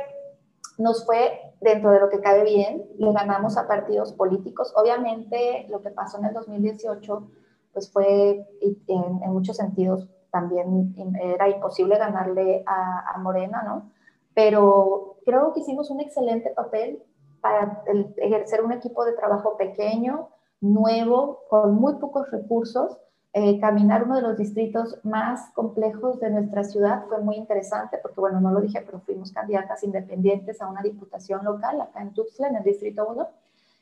[0.82, 4.74] nos fue dentro de lo que cabe bien, le ganamos a partidos políticos.
[4.76, 7.28] Obviamente lo que pasó en el 2018
[7.74, 13.92] pues fue en, muchos sentidos también era imposible ganarle a, Morena, ¿no?
[14.34, 17.04] Pero creo que hicimos un excelente papel
[17.42, 17.84] para
[18.18, 20.30] ejercer un equipo de trabajo pequeño,
[20.62, 22.98] nuevo, con muy pocos recursos,
[23.34, 28.20] eh, caminar uno de los distritos más complejos de nuestra ciudad fue muy interesante porque,
[28.20, 32.50] bueno, no lo dije, pero fuimos candidatas independientes a una diputación local acá en Tuxtla,
[32.50, 33.28] en el Distrito 1.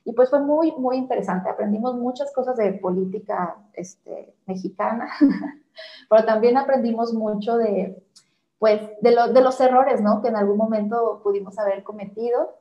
[0.05, 1.49] Y pues fue muy, muy interesante.
[1.49, 5.09] Aprendimos muchas cosas de política este, mexicana,
[6.09, 8.03] pero también aprendimos mucho de,
[8.59, 10.21] pues, de, de los errores, ¿no?
[10.21, 12.55] Que en algún momento pudimos haber cometido.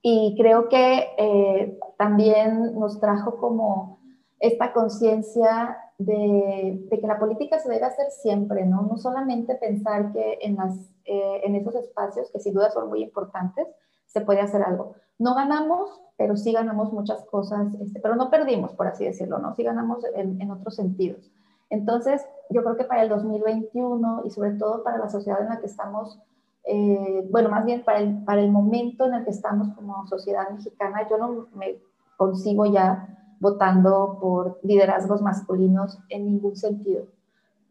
[0.00, 3.98] Y creo que eh, también nos trajo como
[4.38, 8.82] esta conciencia de, que la política se debe hacer siempre, ¿no?
[8.82, 13.02] No solamente pensar que en, las, eh, en esos espacios, que sin duda son muy
[13.02, 13.66] importantes,
[14.06, 14.94] se puede hacer algo.
[15.18, 19.54] No ganamos, pero sí ganamos muchas cosas, este, pero no perdimos, por así decirlo, ¿no?
[19.54, 21.30] Sí ganamos en, en otros sentidos.
[21.70, 25.60] Entonces, yo creo que para el 2021 y sobre todo para la sociedad en la
[25.60, 26.20] que estamos
[26.64, 30.48] eh, bueno, más bien para el, para el momento en el que estamos como sociedad
[30.50, 31.76] mexicana, yo no me
[32.16, 37.04] consigo ya votando por liderazgos masculinos en ningún sentido.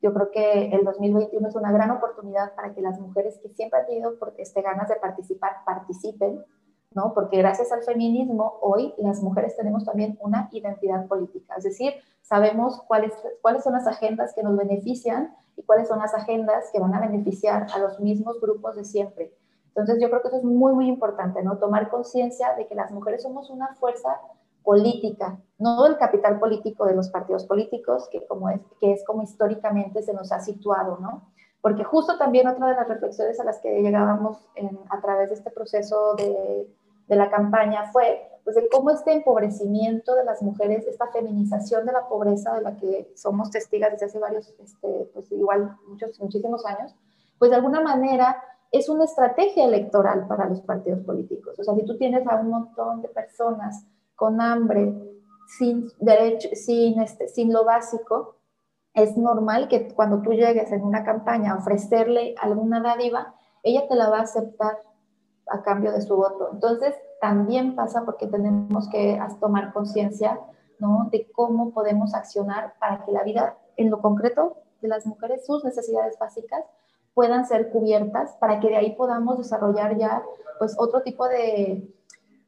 [0.03, 3.79] Yo creo que el 2021 es una gran oportunidad para que las mujeres que siempre
[3.79, 6.45] han tenido este, ganas de participar, participen,
[6.93, 7.13] ¿no?
[7.15, 12.83] Porque gracias al feminismo, hoy las mujeres tenemos también una identidad política, es decir, sabemos
[12.87, 13.11] cuáles,
[13.41, 16.99] cuáles son las agendas que nos benefician y cuáles son las agendas que van a
[16.99, 19.33] beneficiar a los mismos grupos de siempre.
[19.69, 21.57] Entonces yo creo que eso es muy, muy importante, ¿no?
[21.57, 24.19] Tomar conciencia de que las mujeres somos una fuerza
[24.63, 29.23] política, no el capital político de los partidos políticos, que, como es, que es como
[29.23, 31.31] históricamente se nos ha situado, ¿no?
[31.61, 34.37] Porque justo también otra de las reflexiones a las que llegábamos
[34.89, 36.67] a través de este proceso de,
[37.07, 41.93] de la campaña fue pues, de cómo este empobrecimiento de las mujeres, esta feminización de
[41.93, 46.65] la pobreza de la que somos testigos desde hace varios, este, pues igual muchos, muchísimos
[46.65, 46.95] años,
[47.39, 51.57] pues de alguna manera es una estrategia electoral para los partidos políticos.
[51.59, 53.85] O sea, si tú tienes a un montón de personas
[54.15, 54.93] con hambre,
[55.57, 58.37] sin derecho, sin, este, sin lo básico,
[58.93, 63.95] es normal que cuando tú llegues en una campaña a ofrecerle alguna dádiva, ella te
[63.95, 64.77] la va a aceptar
[65.47, 66.49] a cambio de su voto.
[66.53, 70.39] Entonces, también pasa porque tenemos que tomar conciencia
[70.79, 71.09] ¿no?
[71.11, 75.63] de cómo podemos accionar para que la vida, en lo concreto, de las mujeres, sus
[75.63, 76.63] necesidades básicas,
[77.13, 80.23] puedan ser cubiertas para que de ahí podamos desarrollar ya
[80.59, 81.87] pues otro tipo de,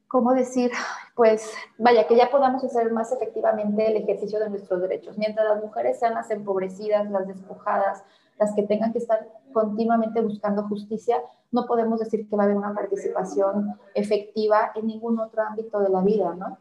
[0.08, 0.72] ¿cómo decir?
[1.16, 5.18] Pues vaya, que ya podamos hacer más efectivamente el ejercicio de nuestros derechos.
[5.18, 8.03] Mientras las mujeres sean las empobrecidas, las despojadas,
[8.38, 12.58] las que tengan que estar continuamente buscando justicia, no podemos decir que va a haber
[12.58, 16.58] una participación efectiva en ningún otro ámbito de la vida, ¿no?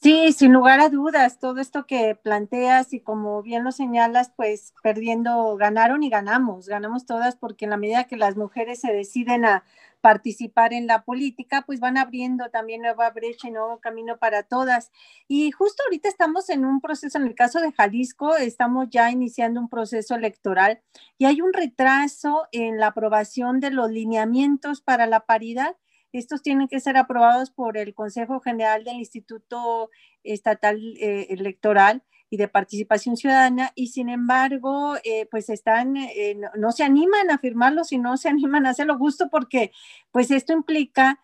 [0.00, 4.72] Sí, sin lugar a dudas, todo esto que planteas y como bien lo señalas, pues
[4.80, 9.44] perdiendo, ganaron y ganamos, ganamos todas porque en la medida que las mujeres se deciden
[9.44, 9.64] a
[10.00, 14.90] participar en la política, pues van abriendo también nueva brecha y nuevo camino para todas.
[15.26, 19.60] Y justo ahorita estamos en un proceso, en el caso de Jalisco, estamos ya iniciando
[19.60, 20.80] un proceso electoral
[21.18, 25.76] y hay un retraso en la aprobación de los lineamientos para la paridad
[26.12, 29.90] estos tienen que ser aprobados por el Consejo General del Instituto
[30.24, 36.72] Estatal eh, Electoral y de Participación Ciudadana y sin embargo, eh, pues están, eh, no,
[36.72, 39.72] se animan a firmarlos y no se animan a hacerlo justo porque
[40.10, 41.20] pues esto implica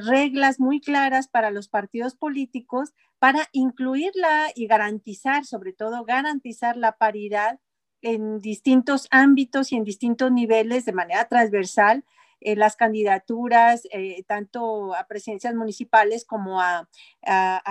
[0.00, 6.92] reglas muy claras para los partidos políticos para incluirla y garantizar, sobre todo garantizar la
[6.92, 7.60] paridad
[8.00, 12.04] en distintos ámbitos y en distintos niveles de manera transversal
[12.46, 16.86] eh, las candidaturas, eh, tanto a presidencias municipales como a,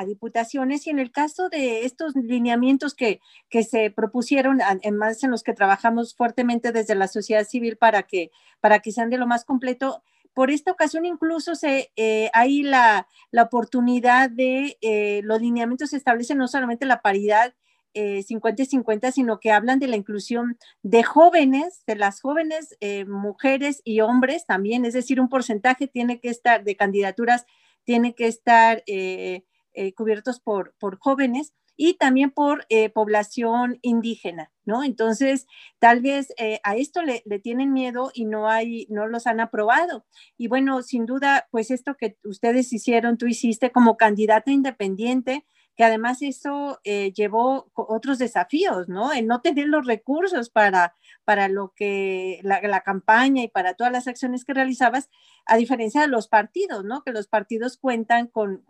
[0.06, 0.86] diputaciones.
[0.86, 5.54] Y en el caso de estos lineamientos que, que se propusieron, además en los que
[5.54, 10.04] trabajamos fuertemente desde la sociedad civil para que, para que sean de lo más completo,
[10.34, 14.76] por esta ocasión incluso se, eh, hay la, la, oportunidad de,
[15.24, 17.54] los lineamientos establecen no solamente la paridad
[17.96, 23.06] 50 y 50, sino que hablan de la inclusión de jóvenes, de las jóvenes eh,
[23.06, 27.46] mujeres y hombres también, es decir, un porcentaje tiene que estar de candidaturas,
[27.86, 29.44] tiene que estar eh,
[29.74, 34.86] eh, cubiertos por, por jóvenes y también por población indígena, ¿no?
[34.86, 35.46] Entonces,
[35.78, 36.34] tal vez
[36.64, 40.06] a esto le, le, tienen miedo y no hay, no los han aprobado.
[40.38, 45.84] Y bueno, sin duda, pues esto que ustedes hicieron, tú hiciste como candidata independiente, que
[45.84, 49.12] además eso eh, llevó otros desafíos, ¿no?
[49.12, 50.96] El no tener los recursos para,
[51.26, 55.10] para lo que la, campaña y para todas las acciones que realizabas,
[55.46, 57.04] a diferencia de los partidos, ¿no?
[57.04, 58.64] Que los partidos cuentan con,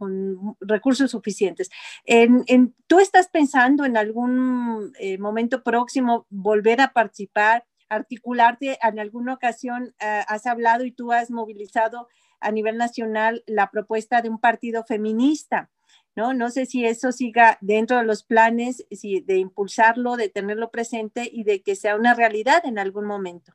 [0.60, 1.70] recursos suficientes.
[2.06, 7.66] En, ¿Tú estás pensando en algún eh, momento próximo volver a participar?
[7.88, 12.08] articularte en alguna ocasión eh, has hablado y tú has movilizado
[12.40, 15.70] a nivel nacional la propuesta de un partido feminista.
[16.16, 16.34] ¿No?
[16.34, 21.30] No sé si eso siga dentro de los planes, si de impulsarlo, de tenerlo presente
[21.32, 23.54] y de que sea una realidad en algún momento.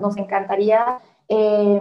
[0.00, 1.80] Nos encantaría eh,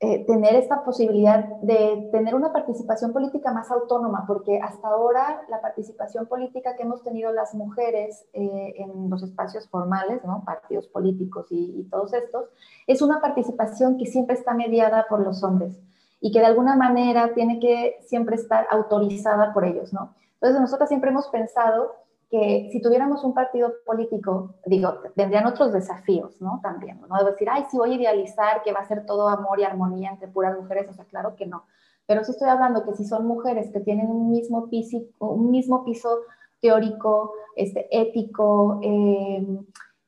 [0.00, 5.60] eh, tener esta posibilidad de tener una participación política más autónoma, porque hasta ahora la
[5.60, 10.44] participación política que hemos tenido las mujeres eh, en los espacios formales, ¿no?
[10.44, 12.46] partidos políticos y todos estos,
[12.86, 15.80] es una participación que siempre está mediada por los hombres
[16.20, 20.14] y que de alguna manera tiene que siempre estar autorizada por ellos, ¿no?
[20.34, 21.94] Entonces, nosotros siempre hemos pensado
[22.30, 26.60] que si tuviéramos un partido político, digo, vendrían otros desafíos, ¿no?
[26.62, 27.24] También, ¿no?
[27.24, 30.10] De decir, ay, sí voy a idealizar que va a ser todo amor y armonía
[30.10, 31.64] entre puras mujeres, o sea, claro que no.
[32.06, 35.84] Pero sí estoy hablando que si son mujeres que tienen un mismo piso, un mismo
[35.84, 36.20] piso
[36.60, 39.46] teórico, este, ético, eh,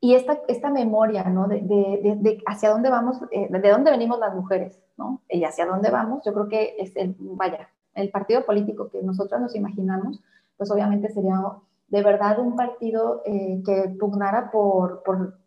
[0.01, 1.47] y esta, esta memoria, ¿no?
[1.47, 5.21] De, de, hacia dónde vamos, eh, de dónde venimos las mujeres, ¿no?
[5.29, 9.41] Y hacia dónde vamos, yo creo que es el, vaya, el partido político que nosotros
[9.41, 10.23] nos imaginamos,
[10.57, 11.37] pues obviamente sería
[11.89, 15.39] de verdad un partido eh, que pugnara por, por,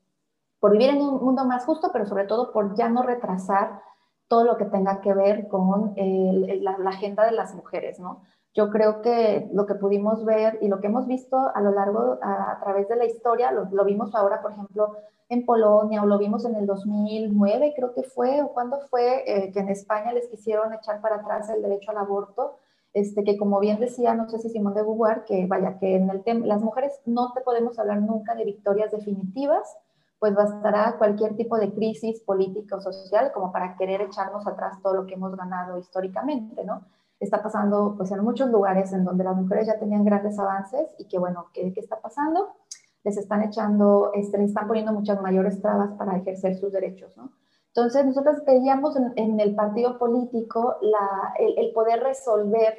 [0.60, 3.82] por, vivir en un mundo más justo, pero sobre todo por ya no retrasar
[4.28, 8.24] todo lo que tenga que ver con la, la, agenda de las mujeres, ¿no?
[8.54, 12.20] Yo creo que lo que pudimos ver y lo que hemos visto a lo largo,
[12.22, 14.98] a, través de la historia, lo, vimos ahora, por ejemplo,
[15.30, 19.52] en Polonia o lo vimos en el 2009, creo que fue, o cuando fue, eh,
[19.52, 22.58] que en España les quisieron echar para atrás el derecho al aborto,
[22.94, 26.12] este, que como bien decía, no sé si Simón de Beauvoir, que vaya, que en
[26.12, 29.78] el tema, las mujeres no te podemos hablar nunca de victorias definitivas,
[30.20, 34.94] pues bastará cualquier tipo de crisis política o social como para querer echarnos atrás todo
[34.94, 36.84] lo que hemos ganado históricamente, ¿no?
[37.24, 41.08] Está pasando pues en muchos lugares en donde las mujeres ya tenían grandes avances y
[41.08, 42.56] que bueno, ¿qué, qué está pasando?
[43.04, 47.32] Les están echando, este, les están poniendo muchas mayores trabas para ejercer sus derechos, ¿no?
[47.76, 52.76] Entonces nosotros veíamos en, el partido político la, el, el, poder resolver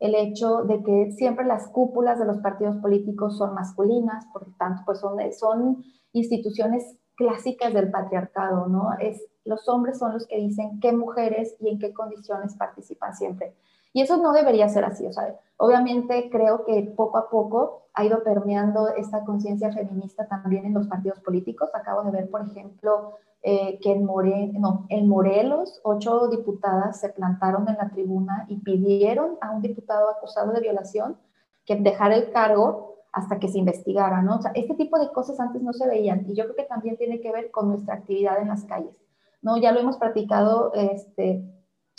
[0.00, 4.54] el hecho de que siempre las cúpulas de los partidos políticos son masculinas, por lo
[4.56, 8.90] tanto, pues son, son instituciones clásicas del patriarcado, ¿no?
[8.98, 13.54] Es, los hombres son los que dicen qué mujeres y en qué condiciones participan siempre.
[13.92, 18.04] Y eso no debería ser así, o sea, obviamente creo que poco a poco ha
[18.04, 21.70] ido permeando esta conciencia feminista también en los partidos políticos.
[21.74, 27.10] Acabo de ver, por ejemplo, eh, que en, More, no, en Morelos ocho diputadas se
[27.10, 31.18] plantaron en la tribuna y pidieron a un diputado acusado de violación
[31.66, 34.36] que dejara el cargo hasta que se investigara, ¿no?
[34.36, 36.96] O sea, este tipo de cosas antes no se veían y yo creo que también
[36.96, 38.96] tiene que ver con nuestra actividad en las calles,
[39.42, 39.58] ¿no?
[39.58, 41.44] Ya lo hemos practicado, este,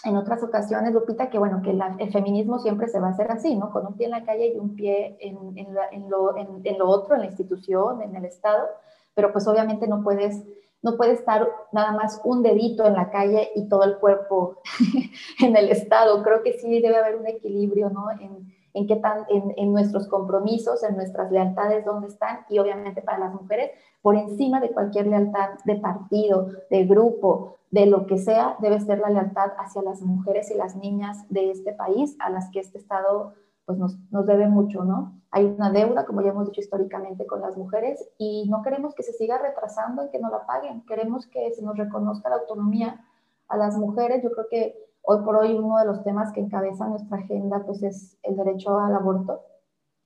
[0.04, 3.56] en otras ocasiones, Lupita, que bueno, que el feminismo siempre se va a hacer así,
[3.56, 3.72] ¿no?
[3.72, 5.74] Con un pie en la calle y un pie en, en,
[6.10, 8.68] lo, en, lo, otro, en la institución, en el Estado,
[9.14, 10.44] pero pues obviamente no puedes,
[10.82, 14.58] no puede estar nada más un dedito en la calle y todo el cuerpo
[15.42, 16.22] en el Estado.
[16.22, 18.12] Creo que sí debe haber un equilibrio, ¿no?
[18.12, 23.02] En, en qué tan, en, en, nuestros compromisos, en nuestras lealtades, dónde están, y obviamente
[23.02, 23.72] para las mujeres,
[24.02, 29.00] por encima de cualquier lealtad de partido, de grupo, de lo que sea, debe ser
[29.00, 32.78] la lealtad hacia las mujeres y las niñas de este país, a las que este
[32.78, 33.34] Estado
[33.66, 35.20] pues nos, nos debe mucho, ¿no?
[35.32, 39.04] Hay una deuda, como ya hemos dicho históricamente, con las mujeres y no queremos que
[39.04, 40.86] se siga retrasando y que no la paguen.
[40.86, 43.04] Queremos que se nos reconozca la autonomía
[43.48, 44.22] a las mujeres.
[44.22, 47.84] Yo creo que Hoy por hoy uno de los temas que encabeza nuestra agenda pues
[47.84, 49.42] es el derecho al aborto,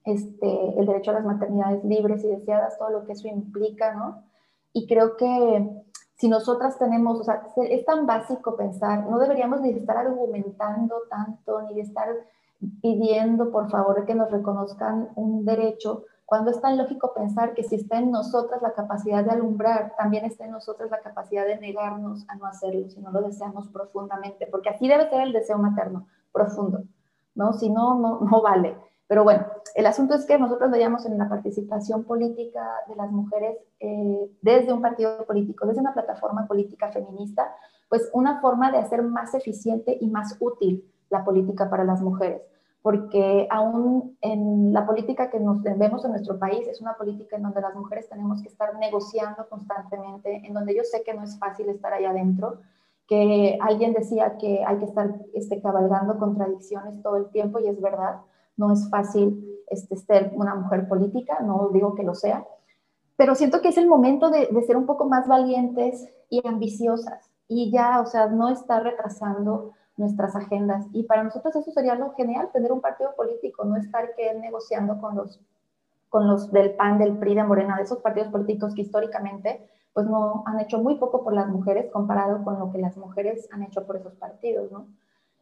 [0.04, 4.24] este, el derecho a las maternidades libres y deseadas, todo lo que eso implica, ¿no?
[4.74, 5.86] Y creo que
[6.16, 11.62] si nosotras tenemos, o sea, es tan básico pensar, no deberíamos ni estar argumentando tanto,
[11.62, 12.10] ni de estar
[12.82, 17.76] pidiendo, por favor, que nos reconozcan un derecho, cuando es tan lógico pensar que si
[17.76, 22.26] está en nosotras la capacidad de alumbrar, también está en nosotras la capacidad de negarnos
[22.28, 26.06] a no hacerlo, si no lo deseamos profundamente, porque así debe ser el deseo materno,
[26.34, 26.84] profundo,
[27.34, 27.54] ¿no?
[27.54, 28.76] Si no, no, vale.
[29.08, 33.60] Pero bueno, el asunto es que nosotros veíamos en la participación política de las mujeres
[33.80, 37.56] eh, desde un partido político, desde una plataforma política feminista,
[37.88, 42.42] pues una forma de hacer más eficiente y más útil la política para las mujeres
[42.82, 47.44] porque aún en la política que nos vemos en nuestro país es una política en
[47.44, 51.38] donde las mujeres tenemos que estar negociando constantemente, en donde yo sé que no es
[51.38, 52.62] fácil estar allá adentro,
[53.08, 57.82] que alguien decía que hay que estar este, cabalgando contradicciones todo el tiempo y es
[57.82, 58.22] verdad,
[58.58, 62.46] no es fácil este, ser una mujer política, no digo que lo sea,
[63.16, 67.32] pero siento que es el momento de, de ser un poco más valientes y ambiciosas
[67.48, 70.86] y ya, o sea, no estar retrasando nuestras agendas.
[70.94, 75.02] Y para nosotros eso sería lo genial, tener un partido político, no estar que negociando
[75.02, 75.42] con los,
[76.10, 80.06] con los del PAN, del PRI, de Morena, de esos partidos políticos que históricamente pues
[80.08, 83.64] no han hecho muy poco por las mujeres comparado con lo que las mujeres han
[83.64, 84.86] hecho por esos partidos, ¿no?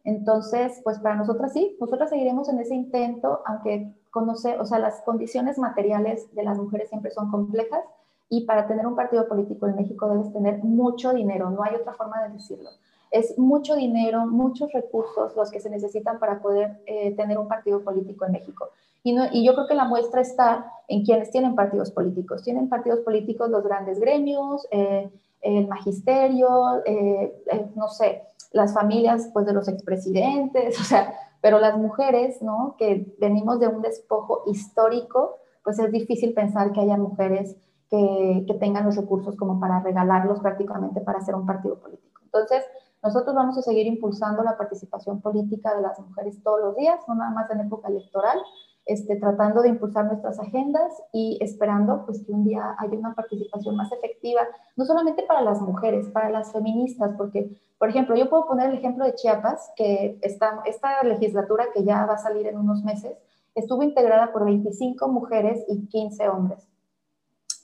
[0.02, 5.02] Entonces, pues para nosotras sí, nosotras seguiremos en ese intento, aunque conoce, o sea, las
[5.02, 7.82] condiciones materiales de las mujeres siempre son complejas
[8.30, 11.92] y para tener un partido político en México debes tener mucho dinero, no hay otra
[11.92, 12.70] forma de decirlo
[13.18, 17.82] es mucho dinero, muchos recursos los que se necesitan para poder eh, tener un partido
[17.82, 18.68] político en México.
[19.02, 22.42] Y, no, y, yo creo que la muestra está en quienes tienen partidos políticos.
[22.42, 25.08] Tienen partidos políticos los grandes gremios, eh,
[25.42, 27.32] el magisterio, eh,
[27.74, 32.74] no sé, las familias pues, de los expresidentes, o sea, pero las mujeres, ¿no?
[32.76, 37.56] Que venimos de un despojo histórico, pues es difícil pensar que haya mujeres
[37.88, 42.20] que, que tengan los recursos como para regalarlos prácticamente para hacer un partido político.
[42.24, 42.64] Entonces,
[43.02, 47.14] nosotros vamos a seguir impulsando la participación política de las mujeres todos los días, no
[47.14, 48.38] nada más en época electoral,
[48.86, 53.76] este, tratando de impulsar nuestras agendas y esperando pues, que un día haya una participación
[53.76, 54.42] más efectiva,
[54.76, 58.78] no solamente para las mujeres, para las feministas, porque, por ejemplo, yo puedo poner el
[58.78, 63.16] ejemplo de Chiapas, que esta, esta legislatura que ya va a salir en unos meses,
[63.56, 66.68] estuvo integrada por 25 mujeres y 15 hombres.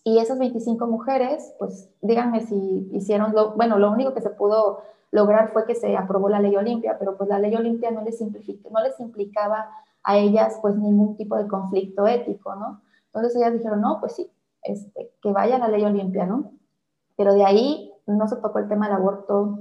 [0.04, 4.82] Y esas 25 mujeres, pues díganme si hicieron lo, bueno, lo único que se pudo
[5.12, 8.20] lograr fue que se aprobó la ley Olimpia, pero pues la ley Olimpia no les,
[8.20, 9.70] no les implicaba
[10.02, 12.80] a ellas pues ningún tipo de conflicto ético, ¿no?
[13.06, 14.30] Entonces ellas dijeron, no, pues sí,
[14.62, 16.52] este, que vaya la ley Olimpia, ¿no?
[17.16, 19.58] Pero de ahí no se tocó el tema del aborto,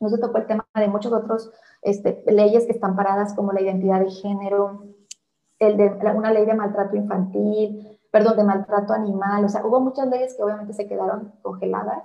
[0.00, 3.62] no se tocó el tema de muchas otras este, leyes que están paradas como la
[3.62, 4.82] identidad de género,
[5.60, 10.08] el de, una ley de maltrato infantil, perdón, de maltrato animal, o sea, hubo muchas
[10.08, 12.02] leyes que obviamente se quedaron congeladas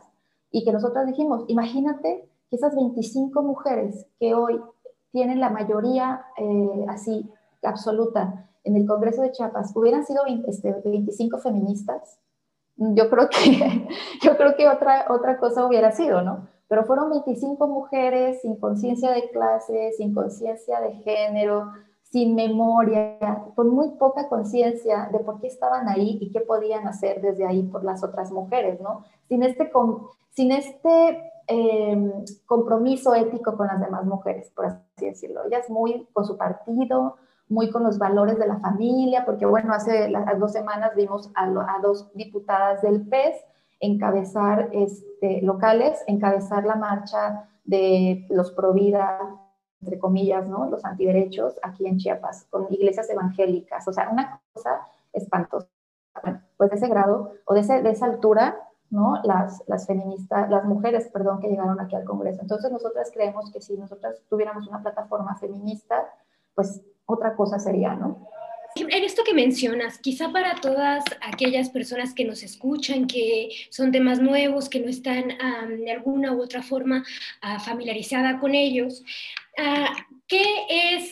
[0.52, 4.62] y que nosotros dijimos, imagínate que esas 25 mujeres que hoy
[5.12, 7.30] tienen la mayoría eh, así
[7.64, 12.20] absoluta en el Congreso de Chiapas hubieran sido 25 este, feministas,
[12.76, 13.88] yo creo que,
[14.22, 16.48] yo creo que otra, otra cosa hubiera sido, ¿no?
[16.68, 21.72] Pero fueron 25 mujeres sin conciencia de clase, sin conciencia de género,
[22.04, 23.18] sin memoria,
[23.56, 27.64] con muy poca conciencia de por qué estaban ahí y qué podían hacer desde ahí
[27.64, 29.06] por las otras mujeres, ¿no?
[29.30, 29.72] Sin este,
[30.32, 32.12] sin este em,
[32.46, 35.46] compromiso ético con las demás mujeres, por así decirlo.
[35.46, 37.16] Ellas muy con su partido,
[37.50, 41.48] muy con los valores de la familia, porque bueno, hace las dos semanas vimos a,
[41.82, 43.36] dos diputadas del PES
[43.80, 49.20] encabezar este, locales, encabezar la marcha de los Provida,
[49.82, 50.70] entre comillas, ¿no?
[50.70, 54.82] Los antiderechos aquí en Chiapas, con iglesias evangélicas, o sea, una cosa
[55.14, 55.68] espantosa.
[56.24, 58.58] Bueno, pues de ese grado o de, ese, de esa altura,
[58.90, 59.22] ¿no?
[59.24, 62.42] Las, las feministas, las mujeres, perdón, que llegaron aquí al Congreso.
[62.42, 66.08] Entonces nosotras creemos que si nosotras tuviéramos una plataforma feminista,
[66.56, 68.28] pues otra cosa sería, ¿no?
[68.76, 74.20] En esto que mencionas, quizá para todas aquellas personas que nos escuchan, que son temas
[74.20, 75.30] nuevos, que no están
[75.80, 77.04] de alguna u otra forma
[77.44, 79.04] uh, familiarizada con ellos,
[79.58, 81.10] uh, ¿qué es,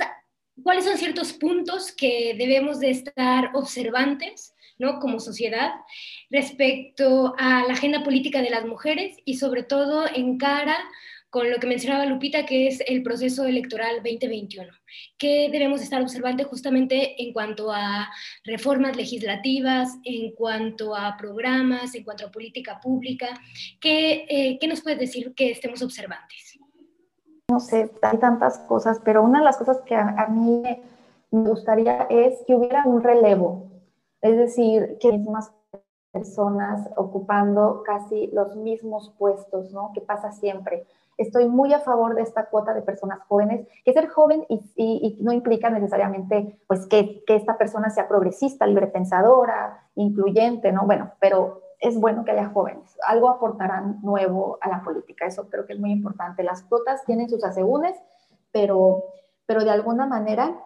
[0.62, 5.00] cuáles son ciertos puntos que debemos de estar observantes ¿no?
[5.00, 5.72] como sociedad
[6.30, 10.78] respecto a la agenda política de las mujeres y sobre todo en cara
[11.36, 14.72] con lo que mencionaba Lupita, que es el proceso electoral 2021.
[15.18, 18.10] ¿Qué debemos estar observando justamente en cuanto a
[18.46, 23.28] reformas legislativas, en cuanto a programas, en cuanto a política pública?
[23.82, 26.58] ¿Qué, eh, ¿qué nos puedes decir que estemos observantes?
[27.50, 30.64] No sé, tantas cosas, pero una de las cosas que a mí
[31.32, 33.75] me gustaría es que hubiera un relevo,
[34.26, 35.52] es decir, que mismas
[36.12, 39.92] personas ocupando casi los mismos puestos, ¿no?
[39.94, 44.08] Que pasa siempre estoy muy a favor de esta cuota de personas jóvenes, que ser
[44.08, 50.86] joven y, no implica necesariamente pues que, esta persona sea progresista, librepensadora, incluyente, ¿no?
[50.86, 55.66] Bueno, pero es bueno que haya jóvenes, algo aportarán nuevo a la política, eso creo
[55.66, 56.44] que es muy importante.
[56.44, 57.96] Las cuotas tienen sus asegúnes,
[58.52, 59.04] pero,
[59.46, 60.60] pero de alguna manera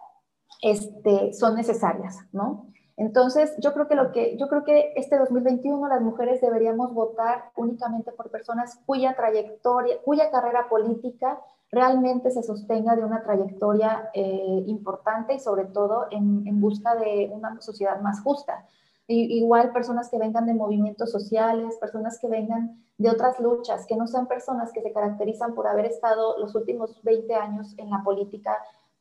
[0.62, 2.66] este, son necesarias, ¿no?
[3.00, 7.44] Entonces, yo creo que lo que yo creo que este 2021 las mujeres deberíamos votar
[7.56, 11.40] únicamente por personas cuya trayectoria, cuya carrera política
[11.72, 17.30] realmente se sostenga de una trayectoria eh, importante y sobre todo en, en, busca de
[17.32, 18.66] una sociedad más justa.
[19.06, 24.06] igual personas que vengan de movimientos sociales, personas que vengan de otras luchas, que no
[24.06, 28.58] sean personas que se caracterizan por haber estado los últimos 20 años en la política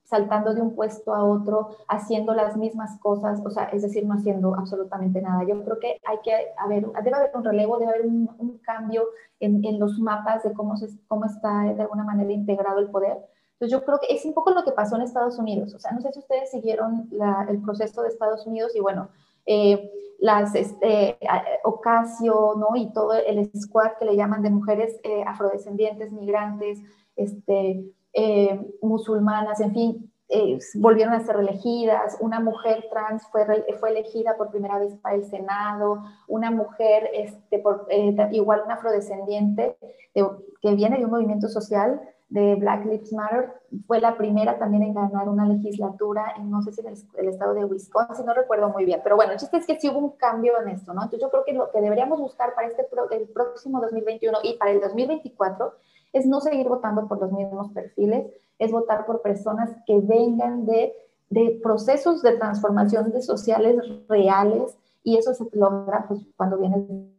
[0.09, 4.15] saltando de un puesto a otro, haciendo las mismas cosas, o sea, es decir, no
[4.15, 5.43] haciendo absolutamente nada.
[5.43, 9.03] Yo creo que hay que haber, debe haber un relevo, debe haber un, cambio
[9.39, 13.17] en, en, los mapas de cómo, se, cómo está de alguna manera integrado el poder.
[13.53, 15.75] Entonces yo creo que es un poco lo que pasó en Estados Unidos.
[15.75, 17.07] O sea, no sé si ustedes siguieron
[17.47, 19.09] el proceso de Estados Unidos y bueno,
[19.45, 21.17] eh, las este,
[21.63, 22.75] Ocasio, ¿no?
[22.75, 26.79] Y todo el squad que le llaman de mujeres eh, afrodescendientes, migrantes,
[27.15, 27.83] este,
[28.21, 33.45] eh, musulmanas, en fin, eh, volvieron a ser elegidas, una mujer trans fue,
[33.79, 39.77] fue elegida por primera vez para el Senado, una mujer, este, eh, igual una afrodescendiente
[40.13, 43.53] que viene de un movimiento social de Black Lives Matter,
[43.87, 47.53] fue la primera también en ganar una legislatura, en, no sé si en el, estado
[47.53, 50.17] de Wisconsin, no recuerdo muy bien, pero bueno, el chiste es que sí hubo un
[50.17, 51.03] cambio en esto, ¿no?
[51.03, 54.71] Entonces yo creo que lo que deberíamos buscar para este el próximo 2021 y para
[54.71, 55.73] el 2024
[56.13, 60.93] es no seguir votando por los mismos perfiles, es votar por personas que vengan de,
[61.29, 67.09] de procesos de transformación de sociales reales y eso se logra pues, cuando viene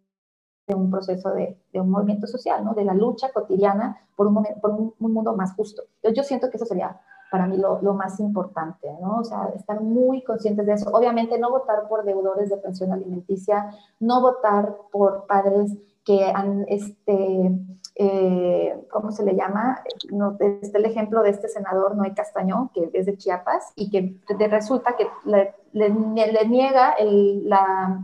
[0.66, 2.74] de un proceso de, de, un movimiento social, ¿no?
[2.74, 5.82] de la lucha cotidiana por un, por un, mundo más justo.
[6.14, 9.18] Yo siento que eso sería para mí lo, lo, más importante, ¿no?
[9.18, 10.91] O sea, estar muy conscientes de eso.
[10.91, 13.70] Obviamente no votar por deudores de pensión alimenticia,
[14.01, 17.53] no votar por padres que han, este,
[17.95, 19.82] eh, ¿cómo se le llama?
[20.11, 24.16] No, este el ejemplo de este senador Noé Castañón, que es de Chiapas, y que
[24.49, 28.01] resulta que le, le, le niega el, la,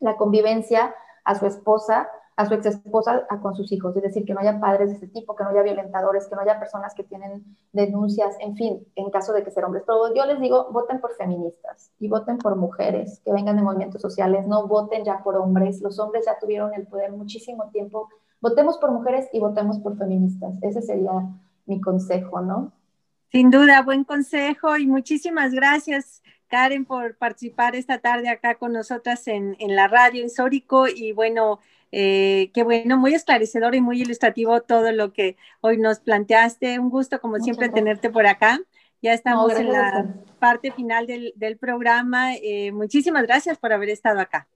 [0.00, 2.08] la convivencia a su esposa
[2.40, 5.08] a su ex esposa con sus hijos, es decir, que no haya padres de este
[5.08, 9.10] tipo, que no haya violentadores, que no haya personas que tienen denuncias, en fin, en
[9.10, 9.84] caso de que sean hombres.
[9.86, 14.00] Pero yo les digo, voten por feministas y voten por mujeres que vengan de movimientos
[14.00, 18.08] sociales, no voten ya por hombres, los hombres ya tuvieron el poder muchísimo tiempo,
[18.40, 21.12] votemos por mujeres y votemos por feministas, ese sería
[21.66, 22.72] mi consejo, ¿no?
[23.30, 26.22] Sin duda, buen consejo y muchísimas gracias.
[26.48, 31.12] Karen, por participar esta tarde acá con nosotras en, en la radio en Sórico y
[31.12, 31.60] bueno,
[31.92, 36.80] eh, qué bueno, muy esclarecedor y muy ilustrativo todo lo que hoy nos planteaste.
[36.80, 38.58] Un gusto, como siempre, tenerte por acá.
[39.00, 42.34] Ya estamos en la parte final del, del programa.
[42.34, 44.48] Eh, muchísimas gracias por haber estado acá.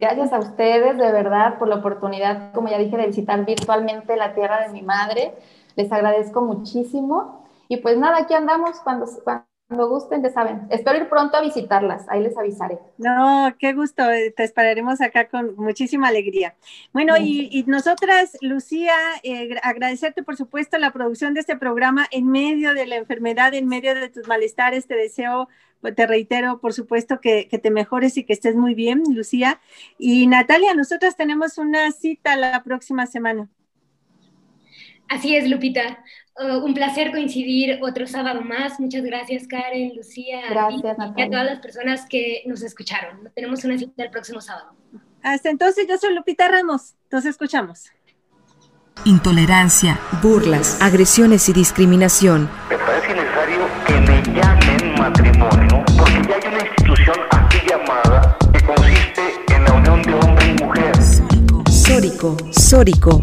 [0.00, 4.32] Gracias a ustedes, de verdad, por la oportunidad, como ya dije, de visitar virtualmente la
[4.32, 5.34] tierra de mi madre.
[5.74, 7.44] Les agradezco muchísimo.
[7.66, 10.66] Y pues nada, aquí andamos cuando, cuando cuando gusten, ya saben.
[10.70, 12.78] Espero ir pronto a visitarlas, ahí les avisaré.
[12.96, 16.56] No, qué gusto, eh, te esperaremos acá con muchísima alegría.
[16.94, 22.72] Bueno, y, nosotras, Lucía, eh, agradecerte por supuesto la producción de este programa en medio
[22.72, 24.86] de la enfermedad, en medio de tus malestares.
[24.86, 25.48] Te deseo,
[25.82, 29.60] pues, te reitero, por supuesto, que, que te mejores y que estés muy bien, Lucía.
[29.98, 33.50] Y Natalia, nosotras tenemos una cita la próxima semana.
[35.08, 36.04] Así es, Lupita.
[36.36, 38.78] Uh, un placer coincidir otro sábado más.
[38.78, 40.42] Muchas gracias, Karen, Lucía.
[40.50, 43.30] Gracias, y, a todas las personas que nos escucharon.
[43.34, 44.72] Tenemos una cita el próximo sábado.
[45.22, 46.94] Hasta entonces, yo soy Lupita Ramos.
[47.10, 47.90] Nos escuchamos.
[49.04, 52.48] Intolerancia, burlas, agresiones y discriminación.
[52.68, 58.64] Me parece necesario que me llamen matrimonio porque ya hay una institución así llamada que
[58.64, 60.92] consiste en la unión de hombre y mujer.
[61.70, 63.22] Sórico, Sórico